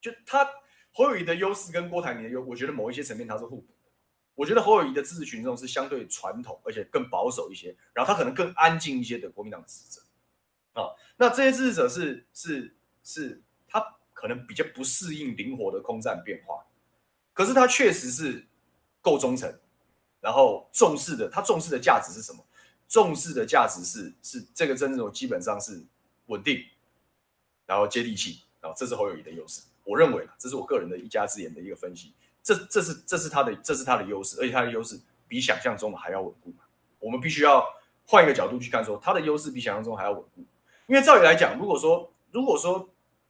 [0.00, 0.48] 就他
[0.92, 3.90] 侯友宜的优势跟郭台铭的优，我觉得某一些层面他是互补的。
[4.34, 10.02] 我觉得侯友宜的支持群众是相对传统，而且更保守一些，然后他可能更安静一些的国民党支持者
[10.72, 10.88] 啊。
[11.16, 13.80] 那这些支持者是是是，他
[14.12, 16.66] 可能比较不适应灵活的空战变化，
[17.32, 18.46] 可是他确实是
[19.00, 19.58] 够忠诚，
[20.20, 22.46] 然后重视的，他重视的价值是什么？
[22.88, 25.84] 重视的价值是是这个政治基本上是
[26.26, 26.64] 稳定，
[27.66, 29.62] 然后接地气，然后这是侯友谊的优势。
[29.84, 32.12] 我认为，这是我个人的一家之言的一个分析。
[32.42, 36.52] 这这是这是他的这是他的优势，而且他的优势比想象中的还要稳固。
[36.98, 37.64] 我们必须要
[38.06, 40.44] 换一个角度去看说，他的优势比想象中还要稳固。
[40.86, 42.88] 因为照理来讲，如果说如果说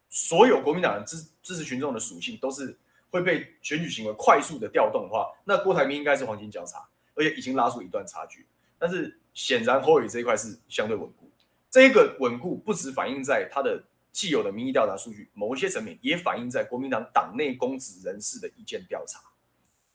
[0.09, 2.77] 所有国民党人支支持群众的属性都是
[3.11, 8.47] 会被选举行为快速的调动的话，那郭台铭应该是黄金交叉，而且已经拉出一段差距。
[8.79, 11.31] 但是显然侯友宜这一块是相对稳固，
[11.77, 13.85] 这个稳固不只反映在他的。
[14.11, 19.21] 既有的民意调查数据，某一些层面也反映在国民党党内公职人士的意见调查，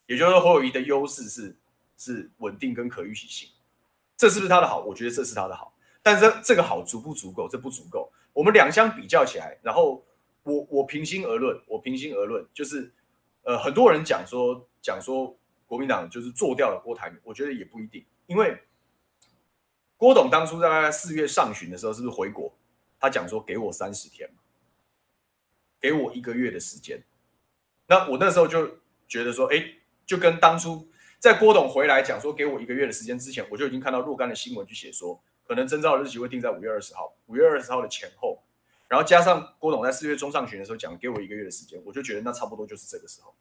[0.06, 1.56] 也就是说侯友宜的优势是
[1.98, 3.48] 是稳定跟可预期性，
[4.16, 4.78] 这是不是他的好？
[4.78, 7.48] 我觉得这是他的好，但是这个好足不足够？
[7.48, 8.12] 这不足够。
[8.32, 10.06] 我们两相比较起来，然后
[10.44, 12.94] 我我平心而论，我平心而论，就是
[13.42, 18.56] 呃很多人讲说讲说国民党就是做掉了郭台铭，我觉得也不一定，因为
[20.02, 22.52] 郭董当初在四月上旬的时候，是不是回国？
[22.98, 24.28] 他讲说：“给我三十天，
[25.80, 27.00] 给我一个月的时间。”
[27.86, 29.64] 那我那时候就觉得说：“哎，
[30.04, 30.88] 就跟当初
[31.20, 38.42] 在郭董回来讲说给我一个月的时间之前，我就已经看到若干的新闻去写说，可能征召日期会定在五月二十号，五月二十号的前后。
[38.88, 43.32] 然后加上郭董在四月中上旬的时候讲给我一个月的时间，我就觉得那差不多就是这个时候。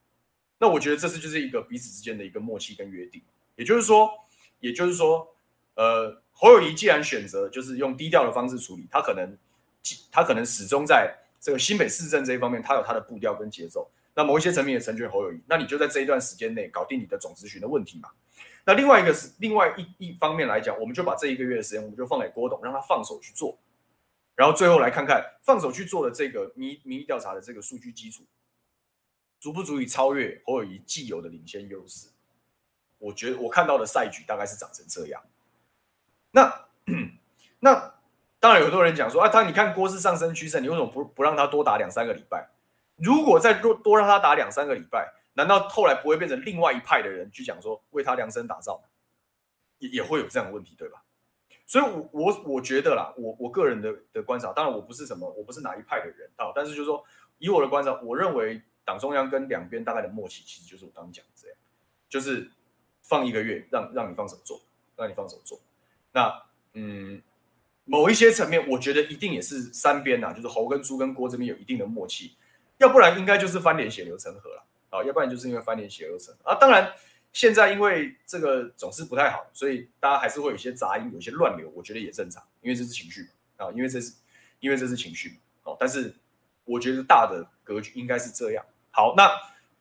[0.60, 3.20] 那我觉得这是就是一个彼此之间的一个默契跟约定。
[3.56, 4.12] 也就是说，
[4.60, 5.28] 也就是说，
[5.74, 9.38] 呃，侯友宜既然选择就是用低调的方式处理，他可能。”
[10.12, 13.90] 他可能始终在这个新北市政这一方面，他有他的步调跟节奏。
[14.14, 18.12] 那某一些层面也成全侯友宜，那你就在这一段时间内搞定你的总咨询的问题嘛。
[18.64, 23.58] 那另外一个是另外一一方面来讲，我们就把这一个月的时间，我们就放给郭董，让他放手去做。
[24.36, 28.22] 然后最后来看看放手去做的这个民民意调查的这个数据基础，
[29.40, 32.08] 足不足以超越侯友宜既有的领先优势？
[33.00, 35.20] 我觉得我看到的赛局大概是长成这样。
[36.32, 36.66] 那
[37.60, 37.92] 那。
[38.42, 42.50] 当然，有很多人讲说啊，他你看郭是上升趋势，你为什么不不让他多打两三个礼拜？
[42.96, 48.82] 如果再多多让他打两三个礼拜，难道后来不会变成另外一派的人去讲说为他量身打造？
[49.78, 51.04] 也也会有这样的问题，对吧？
[51.68, 57.06] 所以我，我我我觉得啦，我我个人的的观察，当然我不是什么，我不是哪一派的人啊，但是就是说，
[57.38, 61.56] 以我的观察，我认为党中央跟两边大概的默契，其实就是我刚刚讲的这样，
[62.10, 62.50] 就是
[63.04, 64.60] 放一个月，让让你放手做，
[64.96, 65.60] 让你放手做。
[66.12, 66.44] 那
[66.74, 67.22] 嗯。
[67.84, 72.38] 某一些层面，我觉得一定也是三边呐，就是侯跟朱跟郭这边有一定的默契，
[72.78, 76.56] 要不然应该就是翻脸血流成河了啊，要不然就是因为翻脸血流成河啊。
[76.56, 76.94] 当然，
[77.34, 84.14] 现在因为这个总是不太好，所以大家还是会有一些杂音，有一些乱流，我觉得也正常，因为这是情绪嘛啊，因为这是
[84.60, 85.76] 因为这是情绪哦。
[85.78, 86.14] 但是
[86.64, 88.64] 我觉得大的格局应该是这样。
[88.92, 89.30] 好，那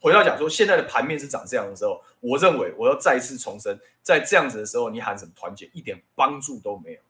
[0.00, 7.00] 回到讲说现在的盘面是长这样的时候，我认为我要再次重申，在这样子的时候，你喊什么团结，一点帮助都没有。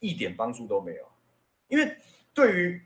[0.00, 1.08] 一点帮助都没有，
[1.66, 1.96] 因为
[2.34, 2.82] 对于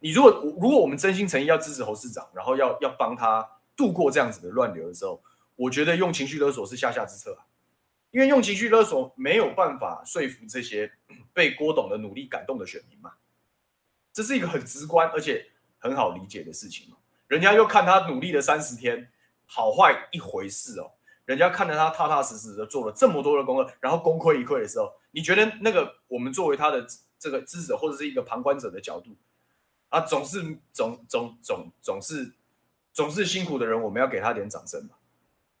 [0.00, 0.30] 你，如果
[0.60, 5.22] 如果我们真心诚意要支持侯市长，然后要要帮他度过这样子的乱流的时候，
[5.56, 7.38] 我觉得用情绪勒索是下下之策，
[8.10, 10.92] 因为用情绪勒索没有办法说服这些
[11.32, 13.14] 被郭董的努力感动的选民嘛，
[14.12, 15.46] 这是一个很直观而且
[15.78, 19.10] 很好理解的事情嘛，人家又看他努力了三十天，
[19.46, 20.92] 好坏一回事哦。
[21.24, 26.86] 人家看着他踏踏实实的做了这么多的功课，然后功亏一篑的时候，你觉得那个我们作为他的
[27.18, 29.16] 这个支持者或者是一个旁观者的角度
[29.88, 32.32] 啊，总是总总总总是
[32.92, 34.96] 总是辛苦的人，我们要给他点掌声嘛，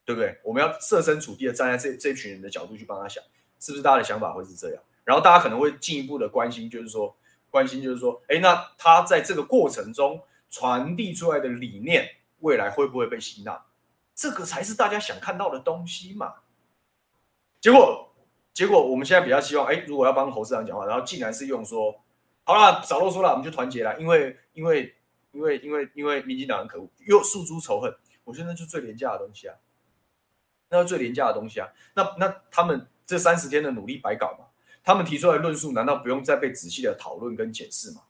[0.04, 0.38] 对不对？
[0.44, 3.24] 我们要设身处地的站在这这群人的角度去帮他想，
[3.58, 4.82] 是不是大家的想法会是这样？
[5.02, 7.16] 然后大家可能会进一步的关心，就是说
[7.50, 10.20] 关心就是说，哎，那他在这个过程中
[10.54, 13.60] 传递出来的理念，未来会不会被吸纳？
[14.14, 16.32] 这个才是大家想看到的东西嘛。
[17.60, 18.14] 结果，
[18.52, 22.00] 结果我们现在比较希望，哎，如果要帮侯市长讲话，然后竟然是用说，
[22.44, 24.94] 好了，少啰嗦了，我们就团结了，因为，因为，
[25.32, 29.56] 因为，因为，因为民进党很可恶，又诉诸仇恨，我觉得那就最廉价的东西啊。
[30.68, 31.68] 那是最廉价的东西啊。
[31.96, 34.46] 那那他们这三十天的努力白搞吗？
[34.84, 38.02] 他们提出来的论述难道不用再被仔细的讨论跟检视吗？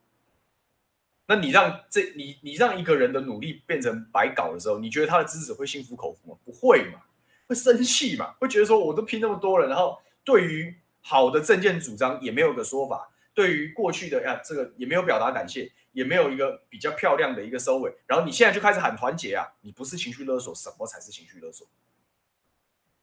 [1.27, 6.37] 那你让这你你让一个人的努力变成白搞的时候，你觉得他的支持会心服口服吗？
[6.45, 7.01] 不会嘛，
[7.47, 21.67] 会生气嘛，会觉得说我都拼那么多了，然后对于好的政见主张也没有个说法，对于过去的呀这个也没有表达感谢，也没有一个比较漂亮的一个收尾，然后你现在就开始喊团结啊，你不是情绪勒索，什么才是情绪勒索？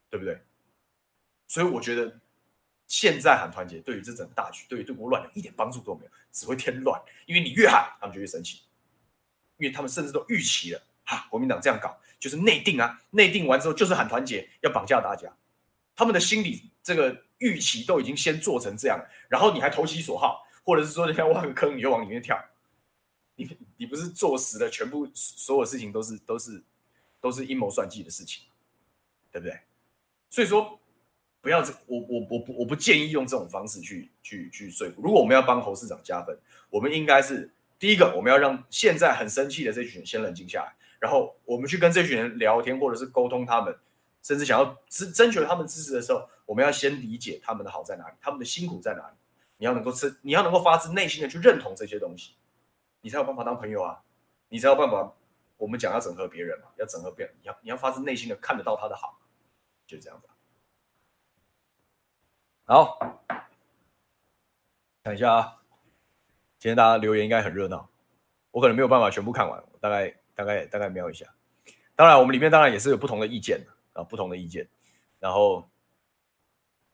[0.09, 0.41] 对不对？
[1.49, 2.21] 所以我觉得。
[2.93, 7.01] 现在喊团结，对于这整个大局，对于对国乱的一点帮助都没有，只会添乱。
[7.25, 8.61] 因为你越喊，他们就越生气，
[9.57, 15.35] 因为他们甚至都预期了，哈，国民党这样搞就是内定啊，内定完之后就是喊团结，要绑架大家。
[15.97, 22.39] 他们的心理这个预期都已经先做成这样，然后你还投其所好，或者是说人家挖个坑，你就往里面跳，
[23.37, 26.63] 你你不是坐实了全部所有事情都是都是
[27.23, 28.45] 都是阴谋算计的事情，
[29.31, 29.59] 对不对？
[30.29, 30.79] 所以说。
[31.43, 35.03] 不要这，我我我不我不建议用这种方式去去去说服。
[35.03, 36.35] 如果我们要帮侯市长加分，
[36.71, 37.51] 我们应该是
[37.81, 43.77] 第一个，我们要让现在很生气的这群人先冷静下来，然后我们去跟这群人聊天，或者是沟通他们，
[44.23, 49.17] 甚至想要支争取他们支持的时候，我们要先理解他们的好在哪里，他们的辛苦在哪里。
[49.57, 52.35] 你要能够吃，你要能够发自内心的去认同这些东西，
[53.01, 54.01] 你才有办法当朋友啊，
[54.49, 55.13] 你才有办法。
[55.59, 59.21] 我们讲要整合别人嘛，要整合别人，你要你要发自内心的看得到他的好，
[59.87, 60.27] 就这样子。
[62.73, 62.99] 好，
[65.05, 65.63] 看一下啊，
[66.59, 67.91] 今天大家留言应该很热闹，
[68.51, 71.27] 我可能没有办法全部看完，大概大概大概瞄一下。
[71.95, 74.67] 当然，我们里面当然也是有不同的意见啊，不同的意见。
[75.21, 75.69] 然后，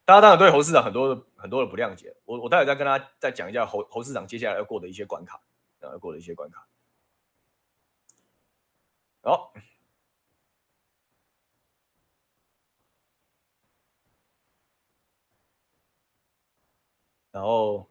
[0.05, 5.41] 大家当然对侯市长很多的很多的不谅解，我我待会再跟大家再讲一下侯侯市长接下来要过的一些关卡，
[5.79, 6.67] 啊，要过的一些关卡。
[9.23, 9.53] 好。
[17.38, 17.88] 然后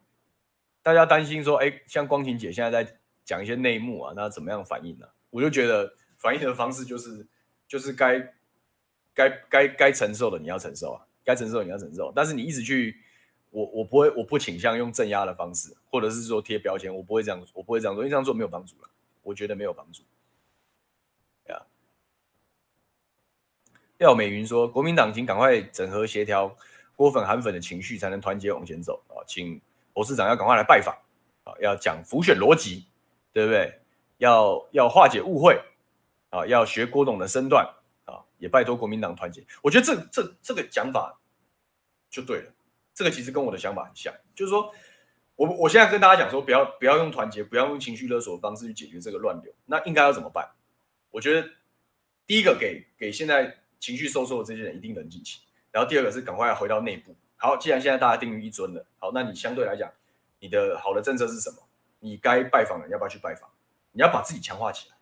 [0.83, 5.07] 大家担心说，哎，像光晴姐现在在讲一些内幕啊，那怎么样反应呢？
[5.29, 7.25] 我就觉得反应的方式就是，
[7.65, 8.33] 就是该
[9.13, 12.11] 该该该承受的你要承受啊，该承受的你要承受。
[12.13, 12.97] 但是你一直去，
[13.49, 18.89] 我我不会，我不倾向用镇压的方式，或者是说贴标签，我不会这样，我不会这样做，因为这样做没有帮助了，
[19.23, 20.03] 我觉得没有帮助。
[21.47, 21.65] 呀，
[23.97, 26.53] 廖美云说，国民党请赶快整合协调。
[26.97, 29.21] 郭粉韩粉的情绪才能团结往前走啊！
[29.27, 29.61] 请
[29.93, 30.97] 侯市长要赶快来拜访
[31.43, 31.53] 啊！
[31.61, 32.87] 要讲浮选逻辑，
[33.31, 33.79] 对不对？
[34.17, 35.61] 要要化解误会
[36.31, 36.43] 啊！
[36.47, 37.63] 要学郭董的身段
[38.05, 38.25] 啊！
[38.39, 39.45] 也拜托国民党团结。
[39.61, 41.15] 我觉得这这这个讲法
[42.09, 42.51] 就对了。
[42.95, 44.73] 这个其实跟我的想法很像，就是说
[45.35, 49.53] 我我现在跟大家讲说，不要不要用团结，不要用情绪勒索的方式去解决这个乱流。
[49.67, 50.49] 那应该要怎么办？
[51.11, 51.47] 我觉得
[52.25, 55.41] 第一个给给现在情绪受挫的这些人一定冷静期。
[55.77, 57.15] 然后第二个是赶快回到内部。
[57.35, 59.87] 好，既然现在大家定于一尊了，好，那你相对来讲，
[60.39, 61.57] 你的好的政策是什么？
[61.99, 63.47] 你该拜访的人要不要去拜访？
[63.91, 64.95] 你要把自己强化起来，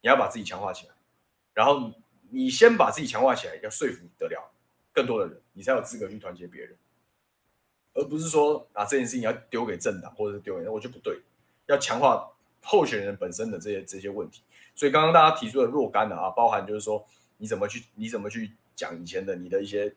[0.00, 0.94] 你要把自己强化起来。
[1.52, 1.90] 然后
[2.30, 4.48] 你先把自己强化起来，要说服得了
[4.92, 6.76] 更多的人，你才有资格去团结别人，
[7.94, 11.20] 而不是说啊这件事情要丢给政党或者是丢给人，我就不对。
[11.66, 12.30] 要强化
[12.62, 14.44] 候选人本身的这些这些问题。
[14.76, 17.04] 所以刚刚大家提出的若干的啊，包含就是说
[17.38, 19.92] 你怎么去你怎么去讲以前的你的一些。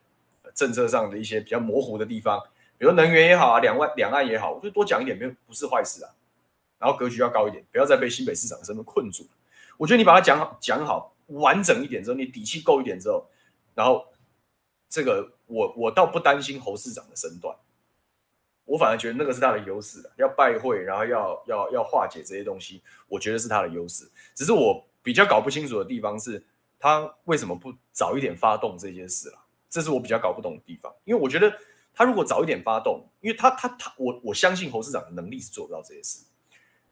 [0.56, 2.42] 政策上的一些比较模糊的地方，
[2.80, 6.10] 比如能源也好啊，两岸两岸也好，我就多讲一点没有不是坏事啊。
[6.80, 9.28] 然后格局要高一点，不要再被新北市长的身份困住。
[9.78, 13.26] 我觉得你把它讲好讲好完整一点之后，你底气够一点之后，
[13.74, 14.06] 然后
[14.90, 17.56] 这个我我倒不担心侯市长的身段，
[18.66, 20.10] 我反而觉得那个是他的优势。
[20.18, 24.10] 要拜会，然后要要要化解这些东西，我觉得是他的优势。
[24.34, 26.44] 只是我比较搞不清楚的地方是，
[26.78, 29.45] 他为什么不早一点发动这件事了？
[29.70, 31.54] 这是我比较搞不懂的地方，因为我觉得
[31.94, 36.26] 他如果早一点发动，因为他他他，我我相信侯市长的能力是做不到这些事。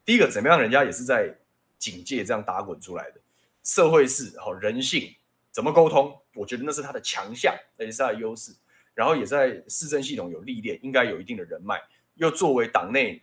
[0.05, 1.33] 第一个，怎么样，人家也是在
[1.77, 3.21] 警界这样打滚出来的，
[3.63, 5.13] 社会是然后人性
[5.51, 8.53] 怎么沟通，我觉得那是他的强项，也是他的优势。
[8.93, 11.81] 然后也在市政系统有历练，应该有一定的人脉，
[12.15, 13.21] 又作为党内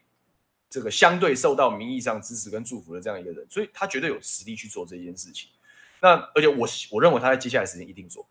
[0.68, 5.48] 这个相对受到民意上支持跟祝福的这样一个人，所以他绝对有实力去做这件事情。
[6.00, 8.26] 那而且我我认为他在接下来时间一定做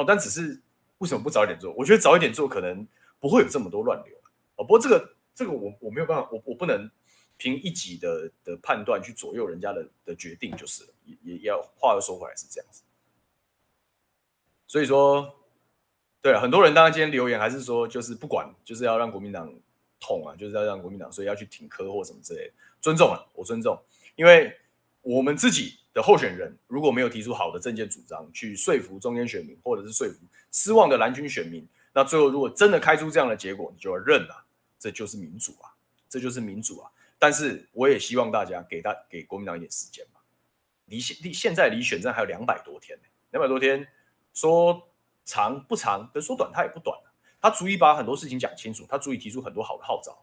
[0.00, 0.60] 哦，但只是。
[1.00, 1.72] 为什么不早一点做？
[1.74, 2.84] 我觉得早一点做可能
[3.20, 4.16] 不会有这么多乱流
[4.56, 4.64] 哦。
[4.64, 6.90] 不过这个这个我我没有办法，我我不能
[7.36, 10.90] 凭一己的的判断去左右人家的的决定，就是了。
[11.04, 12.82] 也也要话又说回来是这样子。
[14.66, 15.32] 所以说，
[16.20, 19.54] 对，很多人当然今天留言还是说，就是不管就是要让国民党
[20.00, 22.52] 痛啊，就是要让国民党，所以要去挺柯或什么之类的。
[22.80, 23.80] 尊重啊，我尊重，
[24.16, 24.52] 因为
[25.02, 30.18] 我们自己的候选人如果没有提出好的政见主张，去说服中间选民，或者是说服
[30.52, 34.44] 失望的蓝军选民，那最后如果真的开出这样的结果，你就要认了，
[34.78, 35.72] 这就是民主啊，
[36.08, 36.90] 这就是民主啊。
[37.18, 40.20] 但是我也希望大家给他给国民党一点时间嘛，
[40.84, 43.86] 离现离现在离选战还有两百多天，呢，两百多天
[44.32, 44.80] 说
[45.24, 46.96] 长不长，跟说短它也不短，
[47.40, 50.16] 他足以把很多事情讲清楚，他足以提出很多好的号召，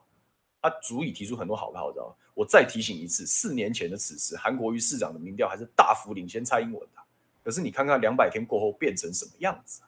[0.68, 2.16] 他足以提出很多好的号召。
[2.34, 7.02] 我再提醒一次，四年前的此时，韩国瑜市长的民调还是大幅领先蔡英文的，
[7.44, 9.82] 可是你看看两百天过后变成什么样子，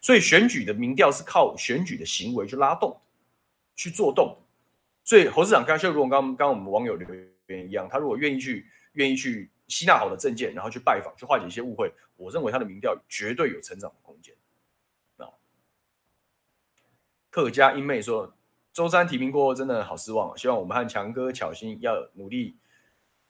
[0.00, 2.96] 所以选举的民调是靠选举的行为去拉动，
[3.74, 4.36] 去做动。
[5.02, 7.08] 所以侯市长刚就如同刚刚我们网友留
[7.48, 14.34] 言一样，他如果愿意去愿意去吸纳好的政见，然后去拜访，去化解一些误会，我认为他的民调绝对有成长的空间。
[15.16, 15.26] 啊，
[17.30, 18.35] 客家英妹说，
[18.76, 20.36] 周三提名过后真的好失望啊！
[20.36, 22.58] 希望我们和强哥巧心要努力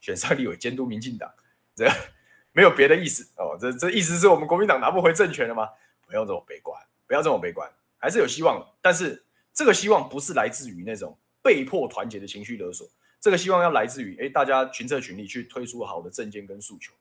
[0.00, 1.32] 选上立委监督民进党，
[1.72, 1.88] 这
[2.50, 3.56] 没有别的意思哦。
[3.56, 5.68] 这这意思是我们国民党拿不回政权了吗？
[6.04, 6.76] 不要这么悲观，
[7.06, 8.60] 不要这么悲观，还是有希望。
[8.82, 9.24] 但是
[9.54, 11.16] 这个希望不是来自于那种。
[11.42, 12.84] 被迫团结的情绪勒索，
[13.20, 16.92] 这个希望要来自于诶，大家群策群力去推出好的政见跟诉求。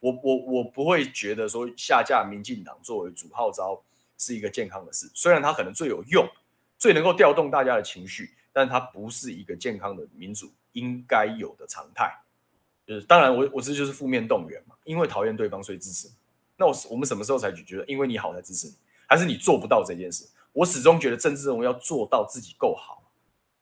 [0.00, 3.82] 我我我不会觉得说下架民进党作为主号召
[4.18, 6.28] 是一个健康的事，虽然它可能最有用，
[6.78, 12.16] 最能够调动大家的情绪，但它不是一个健康的民主应该有的常态。
[12.86, 16.08] 就是当然我，我我这就是负面动员嘛，因为讨厌对方所以支持。
[16.56, 18.74] 那我我们什么时候才觉得因为你好才支持你，
[19.06, 20.26] 还是你做不到这件事？
[20.52, 22.96] 我始终觉得政治人物要做到自己够好。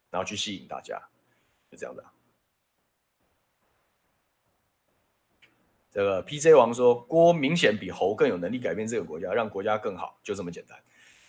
[0.08, 0.98] 然后去吸引大家，
[1.70, 2.02] 就这样的。
[5.90, 10.78] 这个 PJ 王说，郭明显比侯更有能力改变这个国家，让国家更好，就这么简单。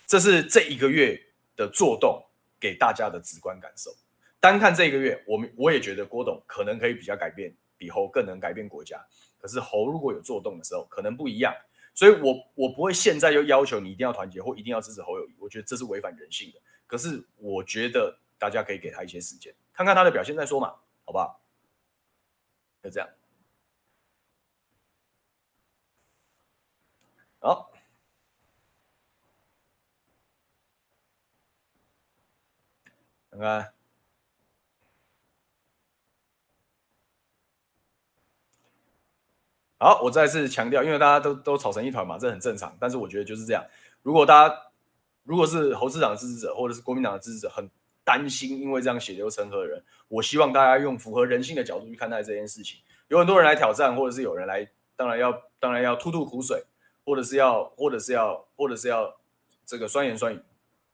[0.05, 1.21] 这是这一个月
[1.57, 2.23] 的作动
[2.57, 3.93] 给大家的直观感受。
[4.39, 9.05] 单看这个月，我们我也觉得郭董可能可以比较改变，比侯更能改变国家。
[9.37, 11.53] 可是侯如果有作动的时候，可能不一样。
[11.93, 16.61] 所以我我不会现在就要求你一定要团结或一定要支持侯友谊，我觉得这是违反人性的。
[16.87, 18.17] 可是我觉得。
[18.39, 20.67] 大家可以给他一些时间，看看他的表现再说嘛，
[21.05, 21.41] 好不好？
[22.83, 23.09] 就这样。
[27.39, 27.71] 好，
[33.37, 33.73] 看看。
[39.79, 42.75] 好，我再次强调，因为大家都都吵成一团嘛，这很正常。
[42.79, 43.65] 但是我觉得就是这样。
[44.01, 44.71] 如果大家
[45.23, 47.69] 如果是侯市长的支持者，或者是国民党的支持者，很。
[48.07, 52.79] 担心因为这样血流成河的人，我希望大家用符合人性的角度去看待这件事情。
[53.09, 54.65] 有很多人来挑战，或者是有人来，
[54.95, 56.63] 当然要当然要吐吐苦水，
[57.03, 59.19] 或者是要或者是要或者是要
[59.65, 60.41] 这个酸言酸语，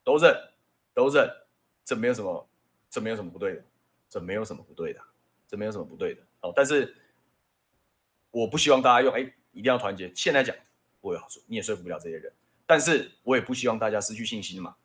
[0.04, 0.36] 都认
[0.96, 1.30] 都认，
[1.86, 2.48] 这没有什么，
[2.90, 3.64] 这没有什么不对的，
[4.10, 5.02] 这没有什么不对的，
[5.48, 6.22] 这没有什么不对的。
[6.42, 6.96] 哦，但是
[8.32, 9.22] 我不希望大家用哎
[9.52, 10.56] 一定要团结，现在讲
[11.02, 12.32] 不会好处，你也说服不了这些人。
[12.66, 14.76] 但是我也不希望大家失去信心嘛，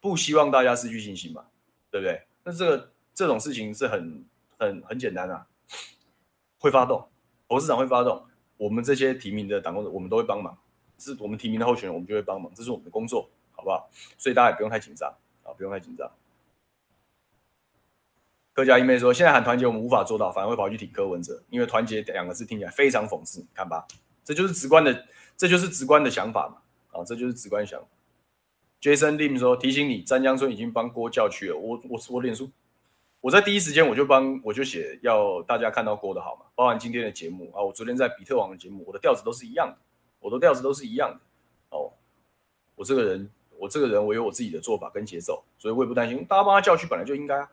[0.00, 1.46] 不希望大家失去信心嘛。
[1.90, 2.22] 对不对？
[2.44, 4.22] 那这个这种事情是很
[4.58, 5.46] 很很简单啊，
[6.58, 7.08] 会发动，
[7.48, 8.26] 董事长会发动，
[8.58, 10.54] 我们这些提名的党工，我们都会帮忙，
[10.98, 13.88] 是我们提名的候选人，我们就会帮忙，这是我们的工作，好不好？
[14.18, 15.10] 所以大家也不用太紧张
[15.44, 16.06] 啊，不用太紧张。
[18.58, 23.86] 客家一妹说，现在喊团结，我们无法做到，反而会跑去挺柯文哲，因为团结两个字听起来非常讽刺，看吧，
[24.24, 25.06] 这就是直观的，
[25.36, 26.56] 这就是直观的想法嘛，
[26.98, 27.86] 啊，这就是直观想法。
[28.82, 31.56] Jason Lim 说：“提醒你，詹江村已经帮郭叫屈了。
[31.56, 32.50] 我我我脸书，
[33.20, 37.62] 我在第一时间我就帮我就写要大家看到郭的好嘛，包含今天的节目啊。
[37.62, 39.76] 我昨天在比特网的节目，我的调子都是一样的，
[40.18, 41.20] 我的调子都是一样的。
[41.76, 41.92] 哦，
[42.74, 46.24] 我这个人，我这个人，我有我自己的做法跟节奏，所以我也不担心。
[46.24, 47.48] 大家帮他叫屈，本来就应该啊，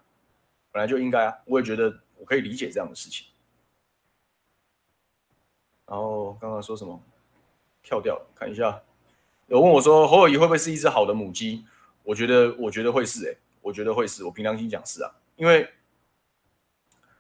[0.76, 1.34] 本来就应该啊。
[1.46, 3.26] 我也觉得我可以理解这样的事情。
[5.86, 7.02] 然后刚刚说什么？
[7.82, 8.82] 跳掉，看一下。”
[9.48, 11.64] 有问我说侯友谊会不会是一只好的母鸡？
[12.04, 14.26] 我觉得，我觉得会是诶、我觉得会是。
[14.26, 15.66] 我凭良心讲是啊，因为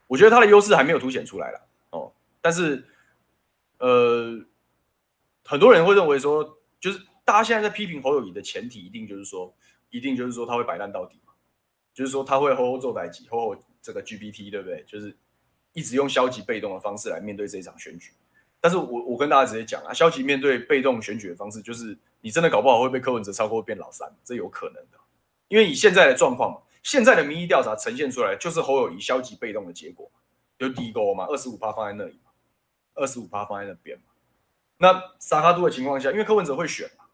[0.05, 2.11] 我觉得他的优势还没有凸显出来了哦。
[2.41, 2.83] 但是，
[3.77, 4.37] 呃，
[5.45, 9.53] 很多人会认为说，就是大家现在在批评侯友谊的前提，一定就是说，
[9.91, 11.17] 一定就是说他会摆烂到底，
[11.95, 14.83] 就是说他会吼吼做代志，吼吼这个 GPT 对不对？
[14.85, 15.17] 就是
[15.73, 18.11] 一直用消极被动的方式来面对这一场选举。
[18.61, 21.97] 但是我我跟大家直接讲啊，消极面对被动选举的方式就是。
[22.21, 24.97] 你真的搞不好会被柯文哲超过变老三，这有可能的，
[25.47, 30.09] 因为以现在的状况嘛，现在的民意调查呈现出来就是侯友谊消极被动的结果，
[30.57, 32.31] 就低沟嘛，二十五趴放在那里嘛，
[32.95, 34.05] 二十五趴放在那边嘛。
[34.79, 37.05] 那沙卡都的情况下，因为柯文哲会选嘛，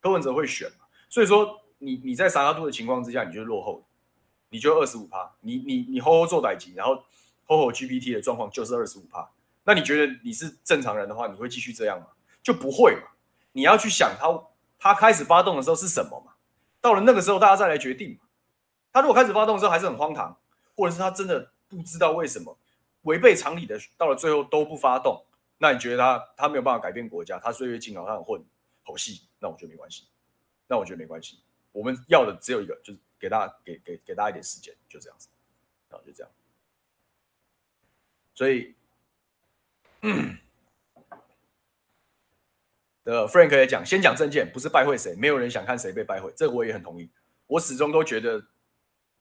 [0.00, 3.86] 柯文哲会选嘛，所以说你你在沙卡都的情况之下，你就落后，
[4.50, 6.96] 你就二十五趴，你你你吼吼做代志，然后
[7.44, 9.28] 吼吼 GPT 的状况就是二十五趴。
[9.64, 12.06] 那你觉得你是正常人的话，你会继续这样吗？
[12.42, 13.08] 就不会嘛。
[13.52, 14.42] 你要去想他，
[14.78, 16.32] 他开始发动的时候是什么嘛？
[16.80, 18.20] 到了那个时候，大家再来决定嘛。
[18.92, 20.36] 他如果开始发动的时候还是很荒唐，
[20.74, 22.56] 或者是他真的不知道为什么
[23.02, 25.22] 违背常理的，到了最后都不发动，
[25.58, 28.42] 那你觉得他他没有办法改变国家，他岁月静好，他很混
[28.84, 30.04] 好戏，那我觉得没关系。
[30.66, 31.38] 那我觉得没关系。
[31.72, 35.28] 我们要的只有一个，就是给大家给给给大家一点时间，就这样子，
[35.90, 36.32] 啊，就这样。
[38.34, 38.74] 所以，
[43.02, 47.10] 的，Frank 也讲，先讲证件，不是拜会谁，没有人想看谁被拜会，这个我也很同意。
[47.46, 48.46] 我始终都觉得，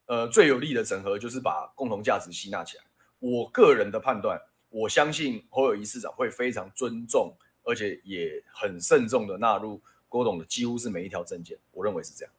[0.05, 2.83] 呃，最有力的整合就是把共同价值吸纳起来。
[3.19, 4.39] 我个人的判断，
[4.69, 11.57] 我相信侯友谊市长会非常尊重，而且也很慎重的纳入郭董的几乎是每一条证件。
[11.71, 12.33] 我认为是这样。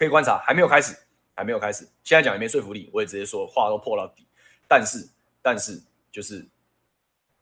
[0.00, 0.96] 可以观察，还没有开始，
[1.36, 1.86] 还没有开始。
[2.02, 4.26] 现在讲也没说服力，我也直接说话都破到底。
[4.66, 5.06] 但是，
[5.42, 5.78] 但是，
[6.10, 6.42] 就是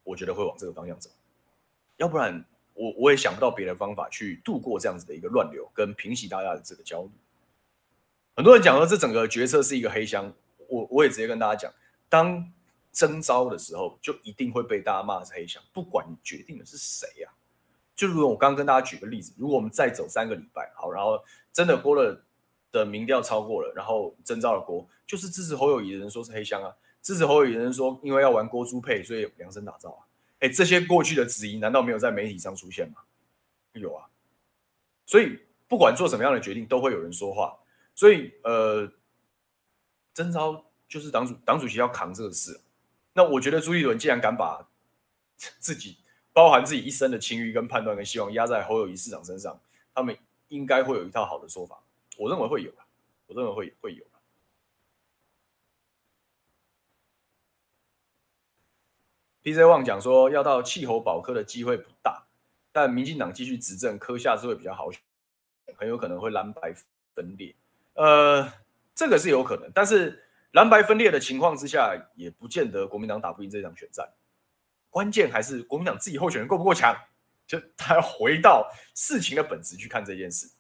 [0.03, 1.09] 我觉得会往这个方向走，
[1.99, 2.45] 要不然
[2.75, 7.11] 我我也想不到别的方法去度过这样子的一个乱流，跟平息大家的这个焦虑。
[8.35, 10.35] 很多人讲说这整个决策是一个黑箱，
[10.67, 11.73] 我我也直接跟大家讲，
[12.09, 12.53] 当
[12.91, 17.31] 征招的时候，就一定会被大家骂是黑箱，不管你决定的是谁呀、
[17.95, 22.21] 就如果我刚刚跟大家举个例子，如果我们再走三个礼拜，好，然后真的过了。
[22.71, 30.05] 的民调超过了，然后征召了郭，就是支持侯友宜的人说是黑箱啊，支持侯友宜的人说因为要玩郭朱配，所以量身打造啊，
[30.41, 32.97] 哎，这些过去的质疑难道没有在媒体上出现吗？
[33.73, 34.07] 有啊，
[35.07, 35.39] 所以
[35.69, 37.57] 不管做什么样的决定，都会有人说话，
[37.95, 38.91] 所以呃，
[40.13, 42.61] 征召就是党主党主席要扛这个事，
[43.13, 44.69] 那我觉得朱立伦既然敢把
[45.61, 45.99] 自己
[46.33, 49.61] 包含自己一生的情欲跟判断跟希望压在侯友宜市长身上，
[49.95, 50.17] 他们
[50.49, 51.79] 应该会有一套好的说法。
[52.19, 52.73] 我认为会有，
[53.29, 54.05] 我认为会会有。
[59.45, 62.27] PJ 旺讲说，要到气候保科的机会不大，
[62.73, 65.01] 但民进党继续执政，科下是会比较好选，
[65.77, 66.75] 很有可能会蓝白
[67.15, 67.55] 分裂。
[67.95, 68.53] 呃，
[68.97, 74.13] 这个是有可能，但是蓝白分裂的情况之下，也不见得国民党打不赢这场选战。
[74.91, 76.95] 关键还是国民党自己候选人够不够强，
[77.47, 80.51] 就他要回到事情的本质去看这件事。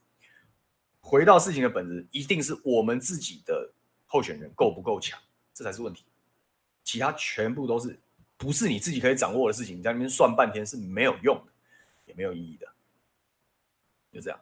[1.09, 3.73] 回到事情的本质，一定是我们自己的
[4.07, 5.19] 候选人够不够强，
[5.55, 6.05] 这才是问题。
[6.85, 7.99] 其他全部都是
[8.37, 11.53] 不是你自己可以掌握的事情，你在那边算半天是没有用的，
[12.05, 12.69] 也没有意义的。
[14.13, 14.39] 就这样。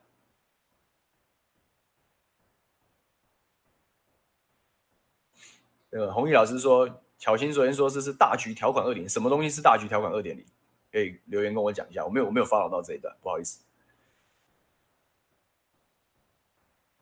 [5.90, 10.44] 呃，弘毅老师说，巧心昨天说这是大局条款二点，什么东西是大局条款二点零？
[10.90, 13.60] 可以留言跟我讲一下，我没有我没有 follow 到这一段，不好意思。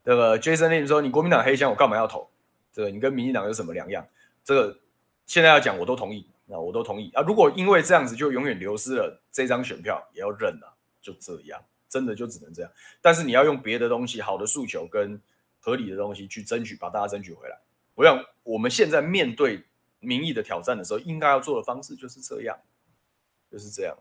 [0.04, 2.28] 这个 Jason Lin 说：“你国民党黑箱，我干嘛要投？
[2.70, 4.06] 这个你跟民进党有什么两样？
[4.44, 4.78] 这个
[5.24, 7.22] 现在要讲，我都同意，那我都同意啊。
[7.22, 12.70] 如果因为这样子就永远流失了这张选票，也要认了，就这样，真的就只能这样。
[13.00, 15.18] 但是你要用别的东西，好的诉求跟
[15.58, 17.58] 合理的东西去争取，把大家争取回来。
[17.94, 19.64] 我想我们现在面对
[20.00, 22.58] 民意的挑战的时候，应该要做的方式就是这样，
[23.50, 23.96] 就是这样。”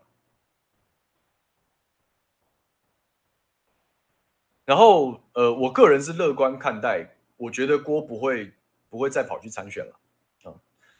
[4.66, 7.06] 然后，呃，我个人是乐观看待，
[7.36, 8.50] 我觉得郭不会
[8.88, 9.94] 不会再跑去参选了，
[10.44, 10.54] 啊，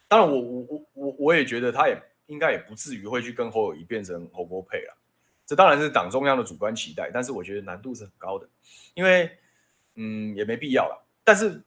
[0.07, 4.95] 当然我，我我我我也觉得他也应该也不至于会去跟侯友宜变成侯郭配了，
[5.47, 8.47] 这当然是党中央的主观期待，但是我觉得难度是很高的，
[8.93, 9.31] 因为，
[9.95, 11.03] 嗯，也没必要了。
[11.25, 11.62] 但是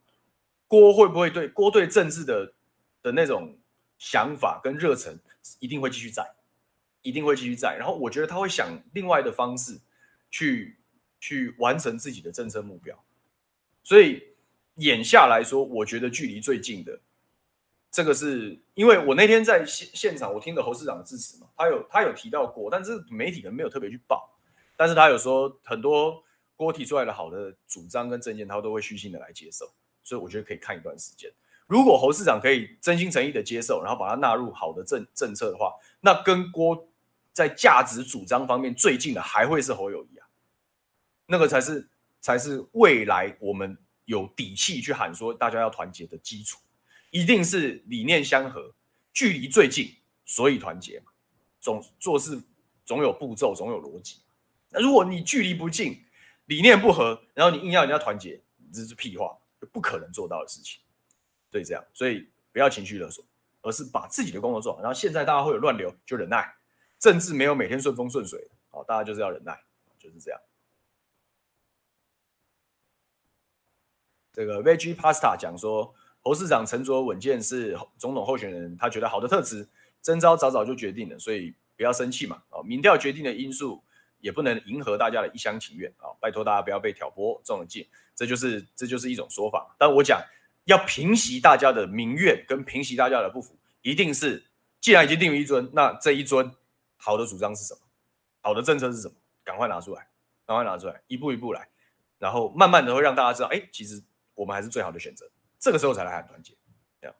[0.67, 2.53] 郭会不会对郭对政治的
[3.01, 3.57] 的那种
[3.97, 5.19] 想法跟热忱
[5.59, 6.23] 一定会继续在，
[7.01, 7.75] 一定会继续在。
[7.75, 9.79] 然后我觉得他会想另外的方式
[10.29, 10.77] 去。
[11.19, 12.97] 去完成自己的政策目标，
[13.83, 14.21] 所以
[14.75, 16.99] 眼下来说，我觉得距离最近的，
[17.89, 24.29] 这个是因为我那天在现现场，我听的侯市长的致辞嘛，他有他有提到过，但是媒体可能没有特别去报，
[24.75, 26.23] 但是他有说很多
[26.55, 29.71] 郭提出来的好的主张跟政见，他都会虚心的来接受，
[30.03, 31.31] 所以我觉得可以看一段时间。
[31.65, 36.87] 如果侯市长可以真心诚意的接受，然后把它纳入好的政政策的话，那跟郭
[37.33, 40.16] 在价值主张方面最近的还会是侯友谊。
[41.27, 41.87] 那个才是
[42.19, 46.59] 才是未来我们有底气去喊说大家要团结的基础，
[47.11, 48.73] 一定是理念相合，
[49.13, 49.93] 距离最近，
[50.25, 51.11] 所以团结嘛。
[51.59, 52.41] 总做事
[52.85, 54.21] 总有步骤，总有逻辑。
[54.69, 56.01] 那如果你距离不近，
[56.45, 58.41] 理念不合，然后你硬要人家团结，
[58.73, 60.79] 这是屁话，就不可能做到的事情。
[61.51, 63.25] 对，这样，所以不要情绪勒索，
[63.61, 64.81] 而是把自己的工作做好。
[64.81, 66.53] 然后现在大家会有乱流，就忍耐。
[66.99, 69.59] 政治没有每天顺风顺水，好，大家就是要忍耐，
[69.99, 70.39] 就是这样。
[74.37, 79.67] 这个 Vegi Pasta 讲说，侯市长沉着稳健是总统候选人他觉得好的特质，
[79.99, 82.43] 征召早早就决定了，所以不要生气嘛。
[82.51, 83.83] 啊，民调决定的因素
[84.19, 89.75] 也不能迎合大家的一厢情愿啊，拜托大家不要被挑拨中了计，这就是这就是一种说法。
[89.79, 90.21] 但我讲
[90.65, 94.45] 要平息大家的民怨跟平息大家的不服，一定是
[94.79, 96.51] 既然已经定为一尊，那这一尊
[96.95, 97.79] 好的主张是什么？
[98.41, 99.15] 好的政策是什么？
[99.43, 100.07] 赶快拿出来，
[100.45, 101.67] 赶快拿出来，一步一步来，
[102.19, 103.99] 然后慢慢的会让大家知道，哎，其实
[104.37, 105.27] 我们还是最好的选择。
[105.59, 106.53] 这个时候才来喊团结，
[107.01, 107.15] 这样。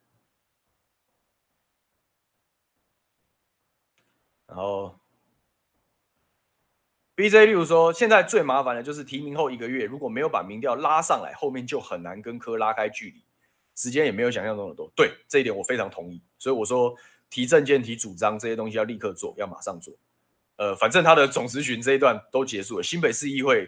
[4.46, 4.96] 然后
[7.16, 13.24] ，BJ 例如说，现在最麻烦的就是提名后一个月，如果没有把民调拉上来，后面就很难跟柯拉开距离，
[13.74, 14.88] 时间也没有想象中的多。
[14.96, 16.22] 对，这一点我非常同意。
[16.38, 16.96] 所以我说，
[17.32, 19.92] 提政见、提主张这些东西要立刻做，要马上做。
[20.58, 23.68] 呃，反正他的总质询这一段都结束了，新北市议会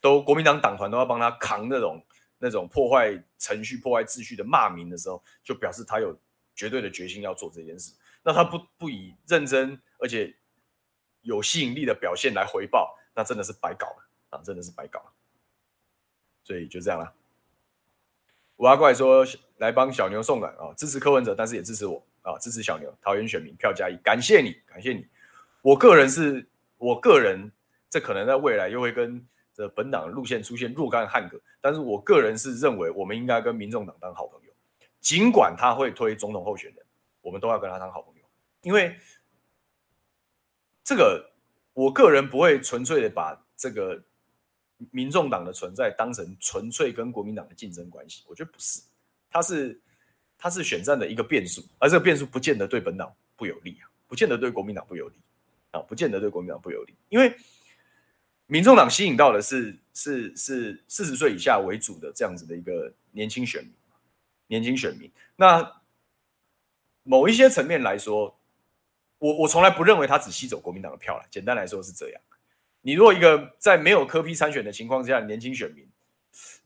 [0.00, 2.00] 都国民党党团都要帮他扛那种。
[2.44, 6.14] 那种破坏程序、破坏秩序的骂名的时候，就表示他有
[6.54, 7.94] 绝对的决心要做这件事。
[8.22, 10.34] 那他不不以认真而且
[11.22, 14.42] 有吸引力的表现来回报，那真的是白搞了啊！
[14.44, 15.12] 真的是白搞了。
[16.42, 17.10] 所以就这样了。
[18.56, 19.26] 五阿怪说
[19.56, 22.94] 来帮小牛送暖啊，支持柯文哲，但是也支持我啊，支持小牛。
[23.00, 25.06] 桃园选民票加一，感谢你，感谢你。
[25.62, 27.50] 我个人是，我个人
[27.88, 29.26] 这可能在未来又会跟。
[29.54, 34.52] 这本党路线出现若干汉格，但是我个人是认为，我们应该跟民众党当好朋友，
[35.00, 36.84] 尽管他会推总统候选人，
[37.22, 38.22] 我们都要跟他当好朋友，
[38.62, 38.98] 因为
[40.82, 41.30] 这个
[41.72, 44.02] 我个人不会纯粹的把这个
[44.90, 48.82] 民众党的存在当成纯粹跟国民党的竞争关系，我觉得不是，
[49.30, 49.80] 他是
[50.36, 55.14] 他是选战的一个变数，而这个变数不见得对本党不有利啊，不见得对国民党不有利
[55.70, 57.32] 啊，不见得对国民党不有利，因为。
[58.46, 63.72] 民众党吸引到的是是是四十岁以下为主的这样子的一个年轻选民，
[64.48, 65.10] 年轻选民。
[65.36, 65.80] 那
[67.02, 68.36] 某一些层面来说，
[69.18, 71.26] 我我从来不认为他只吸走国民党的票了。
[71.30, 72.20] 简单来说是这样。
[72.82, 75.88] 你如果一个在没有柯 P 参选的情况之下年轻选民，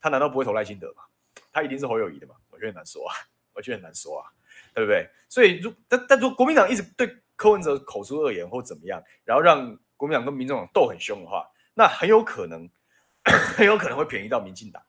[0.01, 1.03] 他难道不会投赖清德吗？
[1.51, 2.35] 他一定是侯友宜的吗？
[2.49, 3.15] 我觉得很难说啊，
[3.53, 4.27] 我觉得很难说啊，
[4.73, 5.09] 对不对？
[5.29, 11.49] 所以如但但如果国民党一直对柯文哲口出恶言或怎么样，然后让国民党跟民众党斗很凶的话，
[11.79, 12.69] 那很有可能，
[13.55, 14.83] 很有可能会便宜到民进党，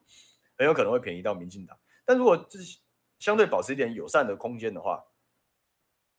[0.58, 1.78] 很有可能会便宜到民进党。
[2.04, 2.80] 但如果就是
[3.20, 5.04] 相对保持一点友善的空间的话，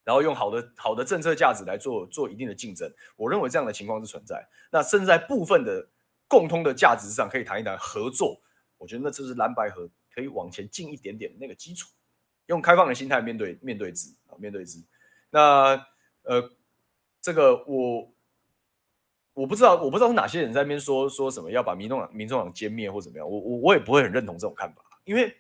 [0.06, 4.48] 然后用好的好的政策价值来做做一定的竞争，我认为这样的情况是存在。
[4.72, 5.90] 那甚至在部分的
[6.26, 8.42] 共通的价值上可以谈一谈合作，
[8.78, 11.90] 我觉得那就是蓝白合可以往前进一点点的那个基础。
[12.46, 14.82] 用开放的心态面对面对之啊，面对之。
[15.32, 15.86] 那
[16.22, 16.50] 呃，
[17.20, 18.10] 这个我。
[19.42, 25.36] 我不知道，我不知道是哪些人在那边说说什么要把民众党、民众党歼灭或怎么样，我我我也不会很认同这种看法，因为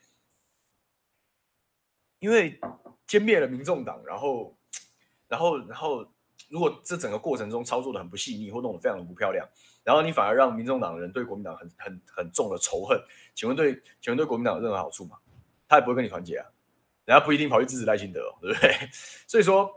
[2.18, 2.60] 因为
[3.08, 4.58] 歼灭了民众党，然后
[5.28, 6.04] 然后然后
[6.50, 9.48] 如果这整个过程中操作的很不细腻或弄得非常的不漂亮，
[9.84, 13.00] 然后你反而让民众党的人对国民党很很很重的仇恨，
[13.36, 15.20] 请问对请问对国民党有任何好处吗？
[15.68, 16.50] 他也不会跟你团结啊，
[17.06, 18.72] 人家不一定跑去支持赖清德，对不对？
[19.28, 19.72] 所以说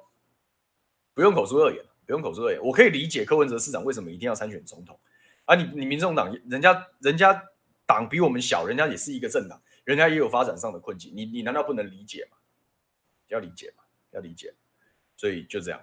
[1.12, 1.85] 不用口出恶言。
[2.07, 4.99] 不用口出恶言，我可以理解柯文哲市长为什么一定要参选总统
[5.45, 5.55] 啊！
[5.55, 7.43] 你你民众党，人家人家
[7.87, 12.37] 党比我们小，人家也是一个政党，人家也有发展上的困境，你你难道不能理解吗？
[13.29, 13.83] 要理解吗？
[14.11, 14.55] 要理解，
[15.17, 15.81] 所以就这样，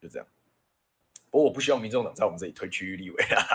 [0.00, 0.26] 就这样。
[1.30, 3.46] 不过我不希望民众党在我们这里推区域立委啊，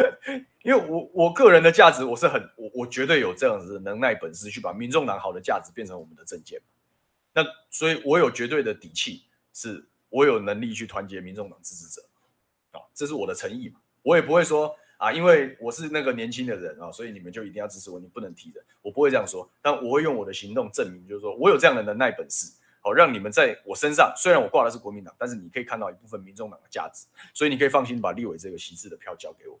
[0.64, 6.60] 因为我我个人的价值，我是很我我绝对有这样子的能耐本事去把民众党好的价值变成我们的政见。
[7.34, 9.89] 那所以，我有绝对的底气是。
[10.10, 12.02] 我有能力去团结民众党支持者，
[12.72, 13.80] 啊，这是我的诚意嘛。
[14.02, 18.62] 我也不会说啊，因为我是那个年轻的人啊，所以你们就一定要支持我，你不能提的。
[18.82, 29.58] 我不会这样说，但我会用我的行动证明，就是说我有这样的能耐本事，好让你们在我身上，虽然我挂的是国民党，但是你可以看到一部分民众党的价值，所以你可以放心把立委这个席次的票交给我。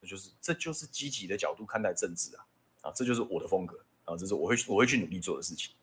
[0.00, 2.44] 这就是这就是积极的角度看待政治啊，
[2.82, 5.74] 啊，这就是我的风格啊，这是我会我会去努力做的事情，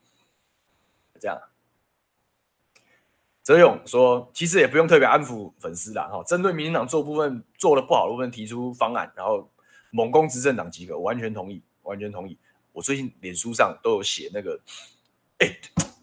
[1.20, 1.40] 这样。
[3.52, 9.52] 德勇说：“其实也不用特别安抚粉丝啦，哈，针对民进党做部分做的不好的部分提出方案，然后
[9.90, 12.38] 猛攻执政党即可，我完全同意，完全同意。
[12.72, 14.58] 我最近脸书上都有写那个，
[15.40, 15.54] 哎，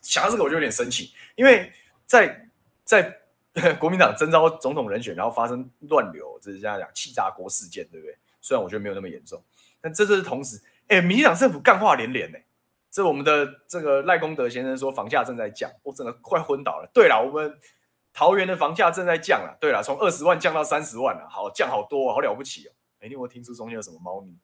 [0.02, 1.72] 想到这个我就有点生气，因为
[2.04, 2.50] 在
[2.84, 3.18] 在
[3.80, 8.14] 国民党征召总统人选，然后发生乱流，这是这样讲气炸锅事件，对不对？
[8.42, 9.42] 虽然我觉得没有那么严重，
[9.80, 12.38] 但这就是同时，哎，民进党政府干话连连呢。”
[12.98, 16.90] 这我们的这个赖功德先生说，房价正在降，我真的快昏倒了。
[16.92, 17.56] 对了，我们
[18.12, 19.56] 桃园的房价正在降了。
[19.60, 22.72] 对了，从二十万降到三十万了，好降好多，好了不起哦。
[22.98, 24.36] 哎，你有没有听出中间有什么猫腻？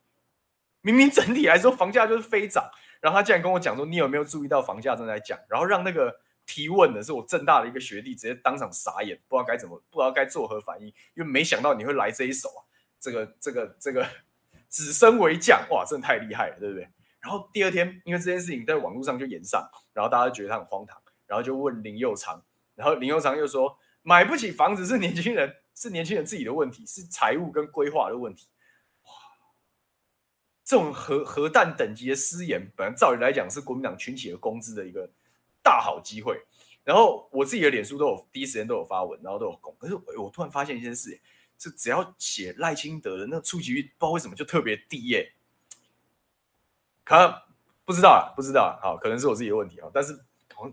[0.83, 2.65] 明明整体来说房价就是飞涨，
[3.01, 6.15] 然后他竟然跟我讲说：“你有没有注意到房价正在降？”然后让那个
[6.47, 12.63] 提问的是我正大的一个学弟，直接当场傻眼，不知道该怎么，不知道该作何反应，因为没想到你会来这一手啊！
[13.01, 14.07] 这个、这个、这个，
[14.71, 16.89] 只升为降，哇，真的太厉害了，对不对？
[17.25, 22.45] 然后第二天，因为这件事情在网络上就延上，然后大家觉得他很荒唐，然后就问林右昌，
[22.75, 28.47] 然后林右昌又说：“买不起房子是年轻人，是年轻人自己的问题，是财务跟规划的问题。”
[29.05, 29.11] 哇
[30.63, 35.11] 这种核核弹等级的失言，本来照理来讲是国民党群起而攻之的一个
[35.63, 36.39] 大好机会。
[36.85, 39.75] 然后我自己的脸书都有第一时间都有发文，然后都有攻。
[39.79, 41.19] 可是我突然发现一件事，
[41.57, 45.33] 就只要写赖清德的那个触及率，不知道为什么就特别低耶。
[47.05, 47.43] 可
[47.85, 49.89] 不知道啊，不知道啊，好，可能是我自己的问题啊。
[49.93, 50.19] 但是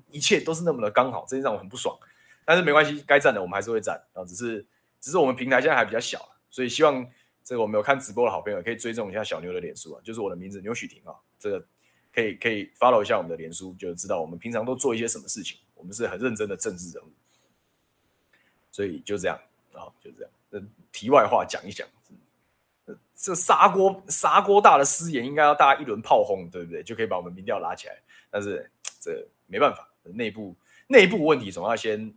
[0.09, 1.97] 一切都是那么的刚好，这让我很不爽。
[2.45, 4.23] 但是没关系，该站的我们还是会站啊。
[4.25, 4.65] 只是
[4.99, 7.05] 只是我们平台现在还比较小，所以希望。
[7.43, 11.65] 这个我们有看直播的好朋友可以追踪一下小牛的脸书啊，就是我的名字牛许婷啊，这个
[12.13, 15.57] 可以可以 follow 一下我们的脸书，就知道我们平常都做一些什么事情。
[15.73, 17.09] 我们是很认真的政治人物，
[18.71, 19.35] 所以就这样
[19.73, 20.31] 啊，就这样。
[20.51, 20.61] 那
[20.91, 21.85] 题外话讲一讲，
[23.21, 26.81] 这砂锅砂锅大的失言，应该要大家一轮炮轰，对不对？
[26.81, 27.95] 就可以把我们民调拉起来。
[28.31, 28.67] 但是
[28.99, 30.55] 这没办法，内部
[30.87, 32.11] 内部问题总要先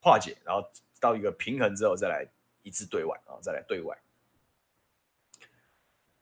[0.00, 0.66] 化解，然后
[0.98, 2.26] 到一个平衡之后再来
[2.62, 3.94] 一致对外啊，再来对外。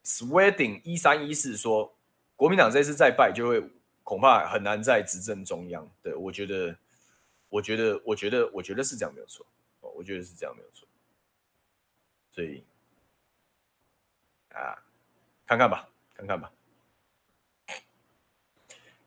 [0.05, 1.95] Sweating 一三一四说，
[2.35, 3.63] 国民党这次再败，就会
[4.03, 5.89] 恐怕很难再执政中央。
[6.03, 6.77] 对，我觉得，
[7.49, 9.47] 我觉得，我觉得，我觉得是这样没有错。
[9.81, 10.89] 我觉得是这样没有错。
[12.33, 12.65] 所以，
[14.55, 14.77] 啊，
[15.47, 16.51] 看看吧，看看吧。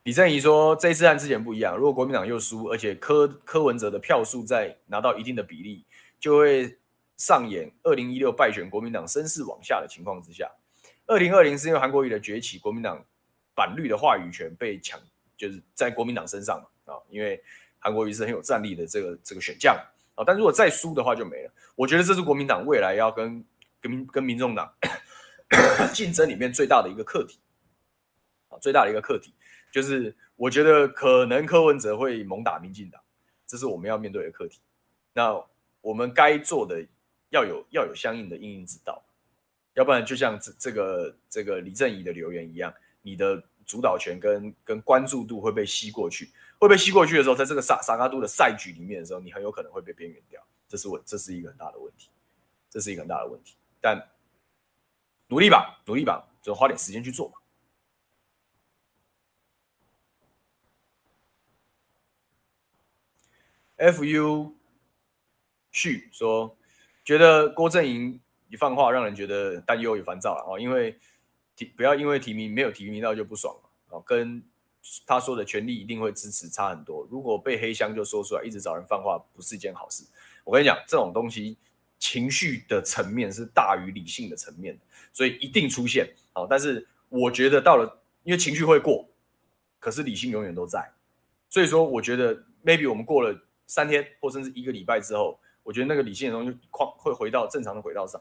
[0.03, 5.85] 李正仪说，这次和之前不一样，如果国民党又输，而且柯柯文哲的票数再拿到一定的比例，
[6.19, 6.75] 就会
[7.17, 10.49] 上演二零一六败选国民党声势往下的情况之下。
[11.05, 12.99] 二零二零是因为韩国瑜的崛起，国民党
[13.53, 14.99] 反绿的话语权被抢，
[15.37, 17.39] 就是在国民党身上嘛啊，因为
[17.77, 19.75] 韩国瑜是很有战力的这个这个选将
[20.15, 21.53] 啊，但如果再输的话就没了。
[21.75, 23.45] 我觉得这是国民党未来要跟
[23.79, 24.73] 跟跟民众党
[25.93, 27.39] 竞争里面最大的一个课题
[28.49, 29.33] 啊，最大的一个课题
[29.71, 33.01] 就是我觉得可能柯文哲会猛打民进党，
[33.45, 34.59] 这是我们要面对的课题。
[35.13, 35.41] 那
[35.81, 36.85] 我们该做的
[37.29, 39.03] 要有要有相应的应应之道。
[39.73, 46.29] 要不然就像这这个这个李正仪的留言一样，你的主导权跟跟关注度会被吸过去，
[46.59, 52.09] 会被吸过去的时候，在这个萨萨卡都的赛局里面的时候，你很有可能会被边缘掉，这是我这是一个很大的问题，
[52.69, 53.55] 这是一个很大的问题。
[53.79, 53.97] 但
[55.31, 57.39] 努力吧，努力吧，就花点时间去做吧。
[63.77, 64.53] Fu
[65.71, 66.55] 旭说，
[67.03, 68.21] 觉得郭正莹。
[68.51, 70.99] 一放话让人觉得担忧与烦躁了哦，因为
[71.55, 74.43] 提不要因为提名没有提名到就不爽了哦，跟
[75.07, 77.07] 他说的权利一定会支持差很多。
[77.09, 80.03] 如果被黑箱就说出来，一直找人放话不是一件好事。
[80.43, 81.57] 我跟你讲，这种东西
[82.01, 84.77] 情绪的层面是大于理性的层面，
[85.13, 86.47] 所以一定出现哦。
[86.49, 89.07] 但是我觉得到了，因为情绪会过，
[89.79, 90.91] 可是理性永远都在。
[91.47, 92.35] 所以说，我觉得
[92.65, 98.19] maybe 我们过了三天或甚至一个礼拜之后，我觉得那个理性的东西框会回到正常的轨道上。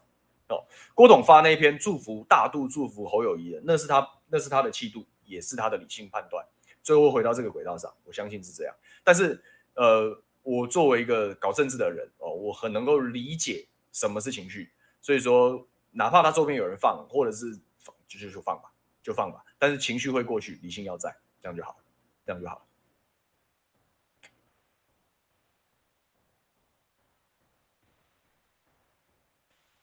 [0.49, 0.63] 哦，
[0.95, 6.45] 郭董发那一篇祝福，大度祝福侯友谊的，那是他，那是他的气度，也是他的理性判断，
[6.83, 8.75] 最后回到这个轨道上，我相信是这样。
[9.03, 9.41] 但是，
[9.75, 17.57] 呃，我作为一个搞政治的人，哦，我很能够理解什么是情绪，所以说，哪怕他周边有人放，或者是
[18.07, 18.71] 就就就放吧，
[19.03, 19.45] 就放吧。
[19.59, 21.77] 但是情绪会过去，理性要在，这样就好，
[22.25, 22.67] 这样就好。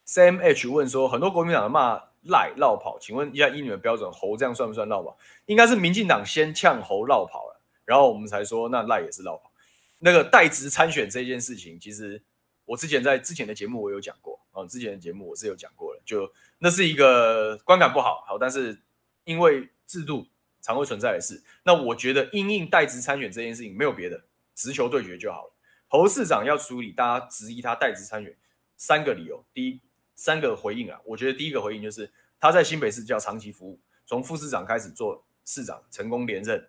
[0.06, 5.18] Sam H 问说：“很多国民党骂赖落跑，请问一下，依你们标准，侯这样算不算落跑？
[5.44, 9.52] 应该是民进党先呛侯落跑了，然后我们才说那赖也是落跑。
[9.98, 12.22] 那个代职参选这件事情，其实
[12.68, 18.78] 我之前在之前的节目我有讲过啊，之前的节目我是有讲过的，就那是一个观感不好，好，但是
[19.24, 20.26] 因为制度
[20.60, 24.22] 常会存在的事，那我觉得因应代职参选这件事情没有别的，
[24.54, 25.52] 直球对决就好了。
[25.88, 28.36] 侯市长要处理大家质疑他代职参选
[28.76, 29.80] 三个理由，第一。
[30.20, 32.10] 三个回应啊，我觉得第一个回应就是
[32.40, 36.68] 他在新北市叫长期服务，从副市长开始做市长，成功连任，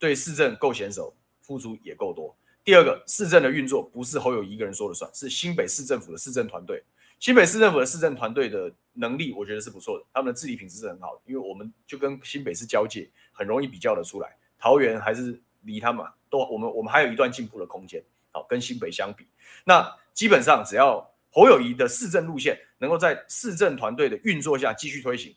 [0.00, 2.36] 对市政够娴熟，付出也够多。
[2.64, 6.82] 第二个，市政的运作不是侯友宜一个人说了算，是新北市政府的市政团队，
[7.18, 14.36] 新北市政府的市政团队的能力，我觉得是不错的，他们的治理品质是很好的，因为我们就跟新北市交界，很容易比较得出来。
[14.58, 18.02] 桃园还是离他们都，我们我们还有一段进步的空间，
[18.32, 19.26] 好，跟新北相比，
[19.64, 21.08] 那基本上只要。
[21.30, 25.36] 侯友宜的市政路线能够在市政团队的运作下继续推行，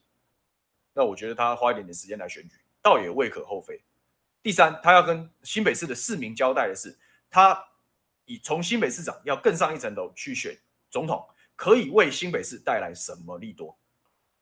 [0.94, 3.80] 那我觉得他花一点点时间来选举倒也未可厚非。
[4.42, 6.98] 第三，他要跟新北市的市民交代的是，
[7.32, 7.66] 他
[8.26, 10.56] 以从新北市长要更上一层楼去选
[10.90, 11.26] 总统，
[11.56, 13.76] 可以为新北市带来什么利多？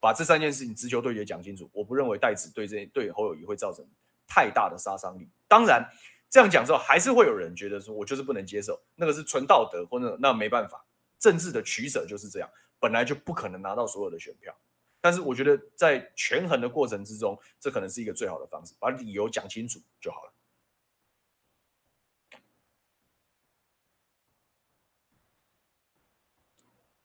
[0.02, 1.70] 把这三件事情直球对决讲清楚。
[1.74, 3.86] 我不认为代职对这对侯友谊会造成
[4.28, 5.30] 太大的杀伤力。
[5.48, 5.88] 当然，
[6.30, 10.84] 这样讲之后，还是会有人觉得说我就是不能接受，那个是纯道德，或者那没办法，
[11.20, 14.56] 政治的取舍就是这样，本来就不可能拿到所有的选票。
[15.02, 20.34] 但是我觉得在权衡的过程之中，这可能是一个最好的方式，把理由讲清楚就好了。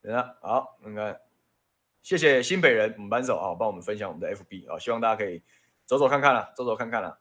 [0.05, 1.18] 等下，好，你看，
[2.02, 5.42] 谢谢新北人，我们班手啊，帮我们分享我们的 FB 啊，希望大家可以
[5.86, 7.18] 走走看看啦，走走看看了，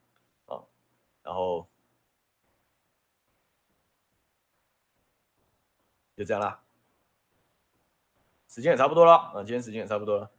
[0.47, 0.59] 啊，
[1.23, 1.65] 然后
[6.17, 6.61] 就这样啦，
[8.49, 10.29] 时间也差不多了啊，今天时间也差不多了。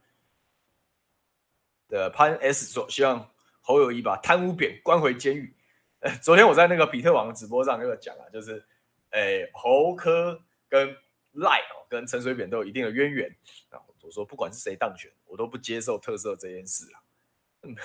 [1.87, 3.27] 的潘 S 说：“希望
[3.61, 5.55] 侯友谊把贪污扁关回监狱。
[6.21, 8.63] ”昨天我在那个比特网的直播上就有讲啊，就是，
[9.11, 10.39] 诶，侯科
[10.69, 10.95] 跟
[11.35, 13.35] 赖哦，跟陈水扁都有一定的渊源
[13.69, 13.79] 啊。
[14.01, 17.01] 我说不管是谁当选，我都不接受特赦这件事啊。
[17.63, 17.75] 嗯，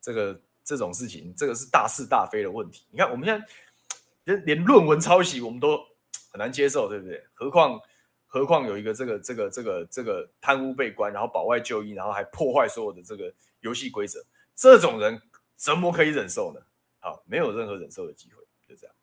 [0.00, 2.86] 这个这种事情，这个是大是大非的问题。
[2.90, 3.46] 你看我们现在
[4.24, 5.76] 连连论文抄袭我们都
[6.30, 7.24] 很难接受，对不对？
[7.34, 7.80] 何况。
[8.26, 14.20] 何况有一个这个这个这个这个贪污被关，然后保外就医，然后还破坏所有的这个游戏规则，
[14.56, 15.22] 这种人
[15.54, 16.60] 怎么可以忍受呢？
[16.98, 18.96] 好，没有任何忍受的机会，就这样。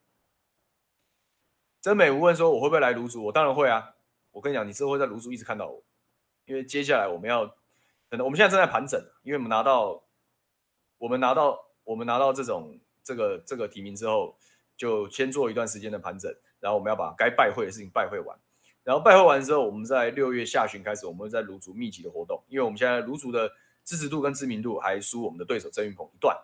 [1.82, 3.96] 真美无问说：“我会不会来芦竹？”我当然会啊！
[4.32, 5.84] 我跟你讲，你之后会在芦竹一直看到我，
[6.46, 7.46] 因为接下来我们要
[8.08, 10.02] 可能我们现在正在盘整，因为我们拿到
[11.00, 14.38] 我们拿到我们拿到这种这个这个提名之后，
[14.78, 18.38] 就先做一段时间的盘整，然后我们要把该拜会的事情拜会完。
[18.84, 23.52] 然后拜会完之后，我们在六月下旬开始，我们会在芦竹密集的活动，因为我们现在芦竹的
[23.84, 26.38] 支持度跟知名度还输我们的对手郑云鹏一段，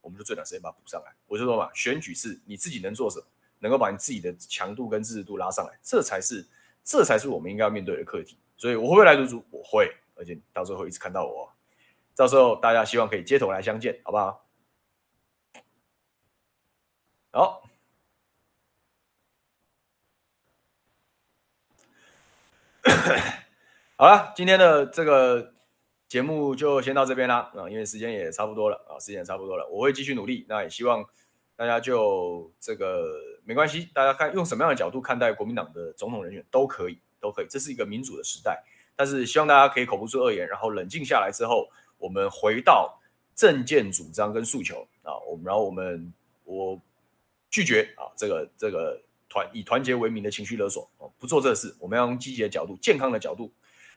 [0.00, 1.12] 我们就最短时间把它补上来。
[1.26, 3.26] 我就说嘛，选举是你自己能做什么，
[3.62, 6.44] 能够把你自己的强度跟支持度拉上来，这才是
[6.84, 8.36] 这才是我们应该要面对的课题。
[8.56, 9.44] 所以我会不会来芦竹？
[9.50, 11.50] 我会，而且到时候会一直看到我。
[12.16, 14.44] 到时候大家希望可以街头来相见，好不好？
[17.30, 17.62] 好。
[23.96, 25.54] 好了，今天的这个
[26.08, 30.44] 节目就先到这边啦啊，因为时间也差不多了啊，时间也差不多了，我会继续努力。
[30.48, 31.04] 那也希望
[31.54, 33.06] 大家就这个
[33.44, 38.62] 没关系，大家看用什么样的角度看待国民党的总统人选都可以，都可以，这是一个民主的时代。
[38.94, 41.68] 但是希望大家可以口不出恶言，然后冷静下来之后，
[41.98, 43.00] 我们回到
[43.34, 46.12] 政见主张跟诉求啊，我们然后我们
[46.44, 46.80] 我
[47.50, 49.00] 拒绝啊这个这个。
[49.34, 53.50] 团以团结为名的情绪勒索哦，不做这事，我们要用积极的角度、健康的角度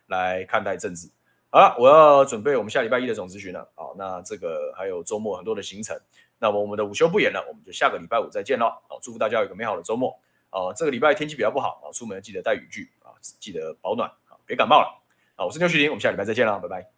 [0.07, 1.09] 来看待政治。
[1.49, 3.69] 好了，我要准备我们下礼拜一的总咨询了。
[3.75, 5.93] 好，那这个还有周末很多的行程，
[6.39, 8.69] 那么我们的午休不演了，我们就下个礼拜五再见喽。
[8.87, 10.19] 好，祝福大家有个美好的周末。
[10.49, 15.03] 啊，这个礼拜天气比较不好啊，出门记得带雨具啊，记得保暖啊，别感冒了。
[15.35, 16.94] 好，我是牛旭林，我们下礼拜再见了，拜拜。